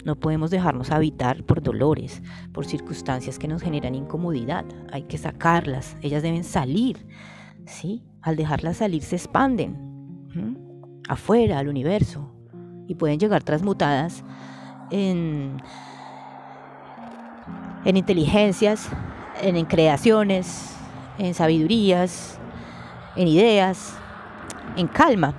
No 0.06 0.16
podemos 0.16 0.52
dejarnos 0.52 0.92
habitar 0.92 1.44
por 1.44 1.62
dolores, 1.62 2.22
por 2.52 2.66
circunstancias 2.66 3.40
que 3.40 3.48
nos 3.48 3.62
generan 3.62 3.96
incomodidad. 3.96 4.66
Hay 4.92 5.04
que 5.04 5.18
sacarlas, 5.18 5.96
ellas 6.02 6.24
deben 6.24 6.44
salir, 6.44 7.06
¿sí? 7.66 8.04
Al 8.24 8.36
dejarlas 8.38 8.78
salir, 8.78 9.04
se 9.04 9.18
expanden 9.18 9.78
afuera, 11.08 11.60
al 11.60 11.68
universo, 11.68 12.32
y 12.88 12.96
pueden 12.96 13.20
llegar 13.20 13.44
transmutadas 13.44 14.24
en, 14.90 15.58
en 17.86 17.98
inteligencias, 17.98 18.90
en, 19.42 19.64
creaciones, 19.66 20.76
en 21.18 21.34
sabidurías, 21.34 22.40
en 23.16 23.28
ideas, 23.28 23.96
en 24.78 24.88
calma. 24.88 25.36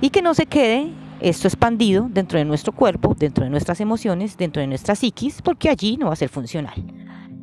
Y 0.00 0.10
que 0.10 0.22
no 0.22 0.34
se 0.34 0.46
quede 0.46 0.92
esto 1.20 1.46
expandido 1.46 2.08
dentro 2.10 2.38
de 2.38 2.44
nuestro 2.44 2.72
cuerpo, 2.72 3.14
dentro 3.18 3.44
de 3.44 3.50
nuestras 3.50 3.80
emociones, 3.80 4.36
dentro 4.36 4.60
de 4.60 4.66
nuestra 4.66 4.94
psiquis, 4.94 5.42
porque 5.42 5.68
allí 5.68 5.96
no 5.96 6.06
va 6.06 6.14
a 6.14 6.16
ser 6.16 6.30
funcional. 6.30 6.74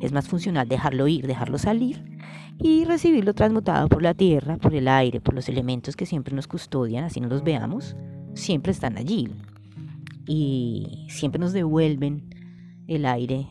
Es 0.00 0.12
más 0.12 0.28
funcional 0.28 0.68
dejarlo 0.68 1.08
ir, 1.08 1.26
dejarlo 1.26 1.58
salir 1.58 2.18
y 2.58 2.84
recibirlo 2.84 3.34
transmutado 3.34 3.88
por 3.88 4.02
la 4.02 4.14
tierra, 4.14 4.56
por 4.56 4.74
el 4.74 4.88
aire, 4.88 5.20
por 5.20 5.34
los 5.34 5.48
elementos 5.48 5.96
que 5.96 6.06
siempre 6.06 6.34
nos 6.34 6.46
custodian, 6.46 7.04
así 7.04 7.20
no 7.20 7.28
los 7.28 7.42
veamos, 7.42 7.96
siempre 8.34 8.72
están 8.72 8.96
allí 8.96 9.28
y 10.26 11.06
siempre 11.08 11.40
nos 11.40 11.52
devuelven 11.52 12.34
el 12.86 13.06
aire 13.06 13.46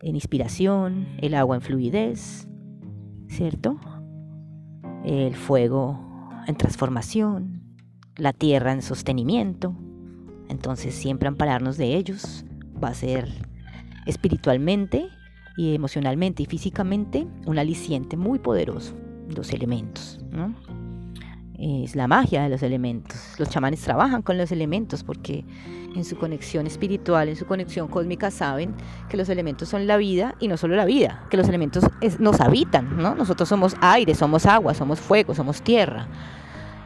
en 0.00 0.14
inspiración, 0.14 1.06
el 1.18 1.34
agua 1.34 1.56
en 1.56 1.62
fluidez, 1.62 2.48
¿cierto? 3.28 3.78
El 5.04 5.34
fuego 5.34 6.00
en 6.46 6.56
transformación, 6.56 7.62
la 8.16 8.32
tierra 8.32 8.72
en 8.72 8.82
sostenimiento. 8.82 9.74
Entonces 10.48 10.94
siempre 10.94 11.28
ampararnos 11.28 11.76
de 11.76 11.96
ellos 11.96 12.44
va 12.82 12.88
a 12.88 12.94
ser 12.94 13.28
espiritualmente 14.06 15.08
y 15.60 15.74
emocionalmente 15.74 16.42
y 16.42 16.46
físicamente 16.46 17.26
un 17.44 17.58
aliciente 17.58 18.16
muy 18.16 18.38
poderoso, 18.38 18.94
los 19.28 19.52
elementos. 19.52 20.18
Es 21.58 21.94
la 21.94 22.08
magia 22.08 22.44
de 22.44 22.48
los 22.48 22.62
elementos. 22.62 23.34
Los 23.36 23.50
chamanes 23.50 23.82
trabajan 23.82 24.22
con 24.22 24.38
los 24.38 24.52
elementos 24.52 25.04
porque 25.04 25.44
en 25.94 26.06
su 26.06 26.16
conexión 26.16 26.66
espiritual, 26.66 27.28
en 27.28 27.36
su 27.36 27.44
conexión 27.44 27.88
cósmica, 27.88 28.30
saben 28.30 28.74
que 29.10 29.18
los 29.18 29.28
elementos 29.28 29.68
son 29.68 29.86
la 29.86 29.98
vida 29.98 30.34
y 30.40 30.48
no 30.48 30.56
solo 30.56 30.76
la 30.76 30.86
vida, 30.86 31.26
que 31.28 31.36
los 31.36 31.46
elementos 31.46 31.84
nos 32.18 32.40
habitan. 32.40 32.96
¿no? 32.96 33.14
Nosotros 33.14 33.46
somos 33.46 33.76
aire, 33.82 34.14
somos 34.14 34.46
agua, 34.46 34.72
somos 34.72 34.98
fuego, 34.98 35.34
somos 35.34 35.60
tierra. 35.60 36.08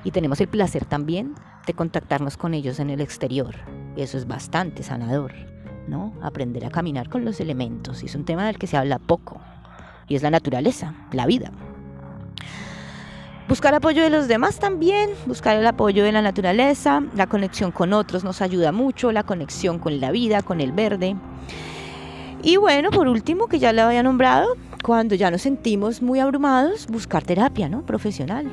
Y 0.03 0.11
tenemos 0.11 0.41
el 0.41 0.49
placer 0.49 0.85
también 0.85 1.37
de 1.65 1.75
contactarnos 1.75 2.37
con 2.37 2.55
ellos 2.55 2.81
en 2.81 2.91
el 2.91 3.01
exterior. 3.01 3.55
Eso 3.97 4.19
es 4.19 4.27
bastante 4.27 4.83
sanador. 4.83 5.54
¿No? 5.89 6.13
Aprender 6.23 6.65
a 6.65 6.71
caminar 6.71 7.09
con 7.09 7.25
los 7.25 7.41
elementos. 7.41 8.03
Y 8.03 8.07
es 8.07 8.15
un 8.15 8.25
tema 8.25 8.47
del 8.47 8.59
que 8.59 8.67
se 8.67 8.77
habla 8.77 8.99
poco. 8.99 9.41
Y 10.09 10.17
es 10.17 10.23
la 10.23 10.31
naturaleza, 10.31 10.95
la 11.13 11.27
vida. 11.27 11.51
Buscar 13.47 13.75
apoyo 13.75 14.03
de 14.03 14.09
los 14.09 14.27
demás 14.27 14.59
también, 14.59 15.11
buscar 15.27 15.57
el 15.57 15.67
apoyo 15.67 16.03
de 16.03 16.13
la 16.13 16.23
naturaleza, 16.23 17.03
la 17.15 17.27
conexión 17.27 17.73
con 17.73 17.93
otros 17.93 18.25
nos 18.25 18.41
ayuda 18.41 18.73
mucho, 18.73 19.13
la 19.13 19.23
conexión 19.23 19.79
con 19.79 20.01
la 20.01 20.11
vida, 20.11 20.41
con 20.41 20.63
el 20.63 20.73
verde. 20.73 21.15
Y 22.43 22.57
bueno, 22.57 22.91
por 22.91 23.07
último, 23.07 23.47
que 23.47 23.59
ya 23.59 23.75
lo 23.75 23.83
había 23.83 24.03
nombrado, 24.03 24.57
cuando 24.83 25.15
ya 25.15 25.31
nos 25.31 25.43
sentimos 25.43 26.01
muy 26.01 26.21
abrumados, 26.21 26.87
buscar 26.87 27.23
terapia, 27.23 27.69
¿no? 27.69 27.85
Profesional, 27.85 28.47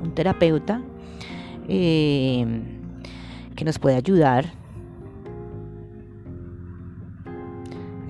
un 0.00 0.14
terapeuta 0.14 0.80
eh, 1.68 2.46
que 3.56 3.64
nos 3.64 3.80
puede 3.80 3.96
ayudar 3.96 4.59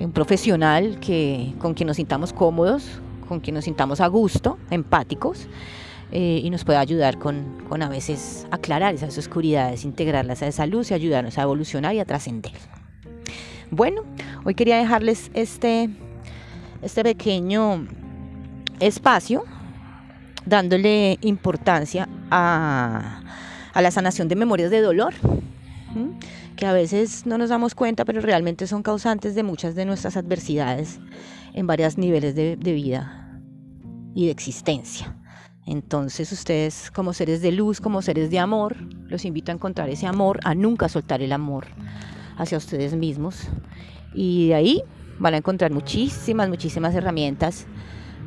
un 0.04 0.12
profesional 0.12 0.98
que, 1.00 1.54
con 1.58 1.74
quien 1.74 1.86
nos 1.86 1.96
sintamos 1.96 2.32
cómodos, 2.32 3.00
con 3.28 3.40
quien 3.40 3.54
nos 3.54 3.64
sintamos 3.64 4.00
a 4.00 4.06
gusto, 4.06 4.58
empáticos, 4.70 5.46
eh, 6.12 6.40
y 6.42 6.50
nos 6.50 6.64
puede 6.64 6.78
ayudar 6.78 7.18
con, 7.18 7.62
con, 7.68 7.82
a 7.82 7.88
veces 7.88 8.46
aclarar 8.50 8.94
esas 8.94 9.16
oscuridades, 9.16 9.84
integrarlas 9.84 10.42
a 10.42 10.48
esa 10.48 10.66
luz 10.66 10.90
y 10.90 10.94
ayudarnos 10.94 11.38
a 11.38 11.42
evolucionar 11.42 11.94
y 11.94 12.00
a 12.00 12.04
trascender. 12.04 12.52
Bueno, 13.70 14.02
hoy 14.44 14.54
quería 14.54 14.78
dejarles 14.78 15.30
este, 15.34 15.90
este 16.82 17.04
pequeño 17.04 17.86
espacio 18.80 19.44
dándole 20.44 21.18
importancia 21.20 22.08
a, 22.30 23.22
a 23.72 23.82
la 23.82 23.90
sanación 23.92 24.26
de 24.26 24.34
memorias 24.34 24.70
de 24.70 24.80
dolor 24.80 25.14
que 26.60 26.66
a 26.66 26.72
veces 26.74 27.24
no 27.24 27.38
nos 27.38 27.48
damos 27.48 27.74
cuenta, 27.74 28.04
pero 28.04 28.20
realmente 28.20 28.66
son 28.66 28.82
causantes 28.82 29.34
de 29.34 29.42
muchas 29.42 29.74
de 29.74 29.86
nuestras 29.86 30.18
adversidades 30.18 31.00
en 31.54 31.66
varios 31.66 31.96
niveles 31.96 32.34
de, 32.34 32.56
vida 32.56 33.40
y 34.14 34.26
de 34.26 34.30
existencia. 34.30 35.16
Entonces 35.64 36.30
ustedes 36.32 36.90
como 36.90 37.14
seres 37.14 37.40
de 37.40 37.50
luz, 37.50 37.80
como 37.80 38.02
seres 38.02 38.30
de 38.30 38.38
amor, 38.38 38.76
los 39.08 39.24
invito 39.24 39.50
a 39.50 39.54
encontrar 39.54 39.88
ese 39.88 40.06
amor, 40.06 40.38
a 40.44 40.54
nunca 40.54 40.90
soltar 40.90 41.22
el 41.22 41.32
amor 41.32 41.66
hacia 42.36 42.58
ustedes 42.58 42.94
mismos. 42.94 43.48
Y 44.12 44.48
de 44.48 44.54
ahí 44.54 44.82
van 45.18 45.32
a 45.32 45.38
encontrar 45.38 45.72
muchísimas, 45.72 46.50
muchísimas 46.50 46.94
herramientas 46.94 47.66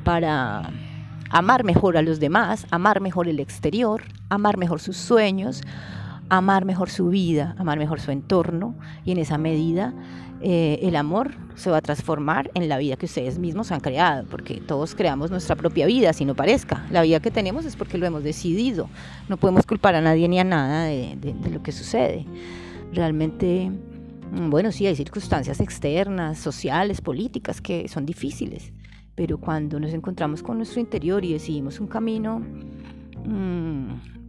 para 0.04 0.72
amar 1.30 1.64
mejor 1.64 1.98
a 1.98 2.02
los 2.02 2.20
demás, 2.20 2.66
amar 2.72 3.00
mejor 3.00 3.28
el 3.28 3.40
exterior, 3.40 4.02
amar 4.30 4.58
mejor 4.58 4.80
sus 4.80 4.98
sueños, 4.98 5.62
amar 6.38 6.66
mejor 6.66 6.90
su 6.90 7.10
vida, 7.10 7.56
amar 7.60 7.78
mejor 7.78 8.00
su 8.00 8.10
entorno 8.10 8.76
y 9.06 9.12
en 9.12 9.20
esa 9.20 9.38
medida 9.38 9.94
eh, 10.42 10.80
el 10.82 10.96
amor 10.96 11.36
se 11.56 11.70
va 11.70 11.78
a 11.78 11.82
transformar 11.82 12.50
en 12.56 12.68
la 12.68 12.80
vida 12.80 12.96
que 12.96 13.06
ustedes 13.06 13.38
mismos 13.38 13.72
han 13.72 13.80
creado, 13.80 14.26
porque 14.30 14.56
todos 14.56 14.96
creamos 14.96 15.30
nuestra 15.30 15.56
propia 15.56 15.86
vida, 15.86 16.12
si 16.12 16.26
no 16.26 16.34
parezca. 16.34 16.86
La 16.90 17.04
vida 17.04 17.20
que 17.20 17.30
tenemos 17.30 17.66
es 17.66 17.76
porque 17.76 18.00
lo 18.00 18.08
hemos 18.08 18.24
decidido. 18.24 18.90
No 19.30 19.38
podemos 19.38 19.66
culpar 19.68 19.94
a 19.94 20.02
nadie 20.02 20.28
ni 20.28 20.40
a 20.40 20.44
nada 20.44 20.86
de, 20.86 21.36
lo 21.52 21.62
que 21.62 21.72
sucede. 21.72 22.26
Realmente, 22.92 23.70
mm, 24.32 24.50
bueno, 24.50 24.72
sí, 24.72 24.88
hay 24.88 24.96
circunstancias 24.96 25.60
externas, 25.60 26.40
sociales, 26.40 27.00
políticas 27.00 27.62
que 27.62 27.88
son 27.88 28.08
difíciles, 28.08 28.74
pero 29.14 29.38
cuando 29.38 29.80
nos 29.80 29.94
encontramos 29.94 30.42
con 30.42 30.58
nuestro 30.58 30.80
interior 30.80 31.24
y 31.24 31.34
decidimos 31.34 31.80
un 31.80 31.88
camino 31.88 32.42
mmm, 33.24 34.23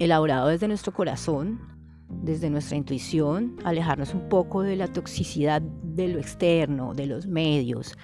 elaborado 0.00 0.48
desde 0.48 0.66
nuestro 0.66 0.92
corazón, 0.92 1.60
desde 2.08 2.50
nuestra 2.50 2.76
intuición, 2.76 3.56
alejarnos 3.64 4.14
un 4.14 4.28
poco 4.28 4.62
de 4.62 4.74
la 4.74 4.88
toxicidad 4.88 5.62
de 5.62 6.08
lo 6.08 6.18
externo, 6.18 6.94
de 6.94 7.06
los 7.06 7.26
medios, 7.26 7.96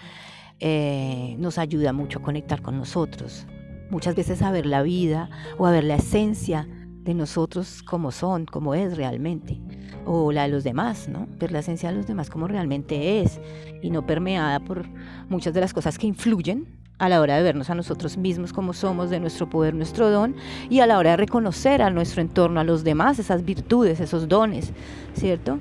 eh, 0.60 1.34
nos 1.38 1.58
ayuda 1.58 1.92
mucho 1.92 2.20
a 2.20 2.22
conectar 2.22 2.62
con 2.62 2.76
nosotros. 2.76 3.46
Muchas 3.90 4.14
veces 4.14 4.42
a 4.42 4.50
ver 4.50 4.66
la 4.66 4.82
vida 4.82 5.30
o 5.58 5.66
a 5.66 5.70
ver 5.70 5.84
la 5.84 5.96
esencia 5.96 6.68
de 7.02 7.14
nosotros 7.14 7.82
como 7.82 8.10
son, 8.10 8.44
como 8.44 8.74
es 8.74 8.96
realmente, 8.96 9.60
o 10.04 10.32
la 10.32 10.42
de 10.42 10.48
los 10.48 10.64
demás, 10.64 11.08
¿no? 11.08 11.26
Ver 11.38 11.50
la 11.50 11.60
esencia 11.60 11.90
de 11.90 11.96
los 11.96 12.06
demás 12.06 12.28
como 12.28 12.46
realmente 12.46 13.20
es 13.20 13.40
y 13.82 13.90
no 13.90 14.04
permeada 14.04 14.60
por 14.60 14.86
muchas 15.28 15.54
de 15.54 15.60
las 15.60 15.72
cosas 15.72 15.98
que 15.98 16.06
influyen 16.06 16.85
a 16.98 17.08
la 17.08 17.20
hora 17.20 17.36
de 17.36 17.42
vernos 17.42 17.70
a 17.70 17.74
nosotros 17.74 18.16
mismos 18.16 18.52
como 18.52 18.72
somos, 18.72 19.10
de 19.10 19.20
nuestro 19.20 19.48
poder, 19.48 19.74
nuestro 19.74 20.10
don, 20.10 20.34
y 20.70 20.80
a 20.80 20.86
la 20.86 20.98
hora 20.98 21.10
de 21.10 21.16
reconocer 21.18 21.82
a 21.82 21.90
nuestro 21.90 22.22
entorno, 22.22 22.60
a 22.60 22.64
los 22.64 22.84
demás, 22.84 23.18
esas 23.18 23.44
virtudes, 23.44 24.00
esos 24.00 24.28
dones, 24.28 24.72
¿cierto? 25.14 25.58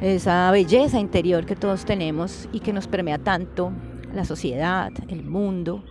Esa 0.00 0.50
belleza 0.50 0.98
interior 0.98 1.46
que 1.46 1.54
todos 1.54 1.84
tenemos 1.84 2.48
y 2.52 2.60
que 2.60 2.72
nos 2.72 2.88
permea 2.88 3.18
tanto 3.18 3.72
la 4.12 4.24
sociedad, 4.24 4.90
el 5.08 5.24
mundo 5.24 5.84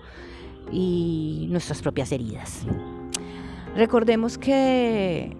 y 0.71 1.47
nuestras 1.49 1.81
propias 1.81 2.11
heridas. 2.11 2.65
Recordemos 3.75 4.37
que 4.37 5.35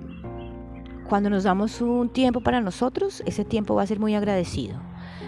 cuando 1.09 1.29
nos 1.29 1.43
damos 1.43 1.81
un 1.81 2.07
tiempo 2.07 2.39
para 2.39 2.61
nosotros, 2.61 3.21
ese 3.25 3.43
tiempo 3.43 3.75
va 3.75 3.83
a 3.83 3.87
ser 3.87 3.99
muy 3.99 4.15
agradecido. 4.15 4.79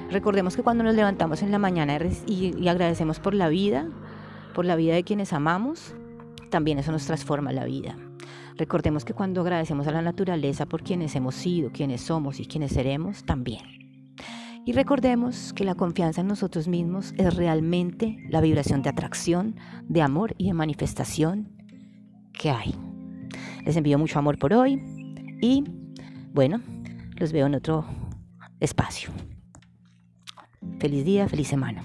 Recordemos 0.10 0.56
que 0.56 0.64
cuando 0.64 0.84
nos 0.84 0.96
levantamos 0.96 1.42
en 1.42 1.52
la 1.52 1.60
mañana 1.60 1.98
y, 2.26 2.68
agradecemos 2.68 3.20
por 3.20 3.34
la 3.34 3.50
vida, 3.50 3.88
por 4.54 4.66
la 4.66 4.76
vida 4.76 4.94
de 4.94 5.04
quienes 5.04 5.34
amamos, 5.34 5.96
también 6.50 6.80
eso 6.80 6.92
nos 6.92 7.06
transforma 7.06 7.52
la 7.52 7.66
vida. 7.66 7.98
Recordemos 8.58 9.04
que 9.04 9.14
cuando 9.14 9.42
agradecemos 9.42 9.88
a 9.88 9.92
la 9.92 10.02
naturaleza 10.02 10.66
por 10.66 10.84
quienes 10.84 11.16
hemos 11.16 11.36
sido, 11.36 11.72
quienes 11.72 12.02
somos 12.02 12.40
y 12.40 12.46
quienes 12.46 12.72
seremos, 12.72 13.24
también. 13.26 13.62
Y 14.66 14.72
recordemos 14.72 15.52
que 15.54 15.66
la 15.66 15.76
confianza 15.76 16.22
en 16.22 16.28
nosotros 16.28 16.68
mismos 16.68 17.14
es 17.18 17.36
realmente 17.36 18.18
la 18.30 18.40
vibración 18.40 18.82
de 18.82 18.90
atracción, 18.90 19.56
de 19.84 20.02
amor 20.02 20.36
y 20.38 20.48
de 20.48 20.54
manifestación 20.54 21.52
que 22.32 22.50
hay. 22.50 22.74
Les 23.66 23.76
envío 23.76 23.98
mucho 23.98 24.20
amor 24.20 24.38
por 24.38 24.54
hoy 24.54 24.80
y 25.42 25.64
bueno, 26.34 26.62
los 27.18 27.34
veo 27.34 27.48
en 27.48 27.56
otro 27.56 27.86
espacio. 28.60 29.10
Feliz 30.80 31.04
día, 31.04 31.28
feliz 31.28 31.48
semana. 31.48 31.84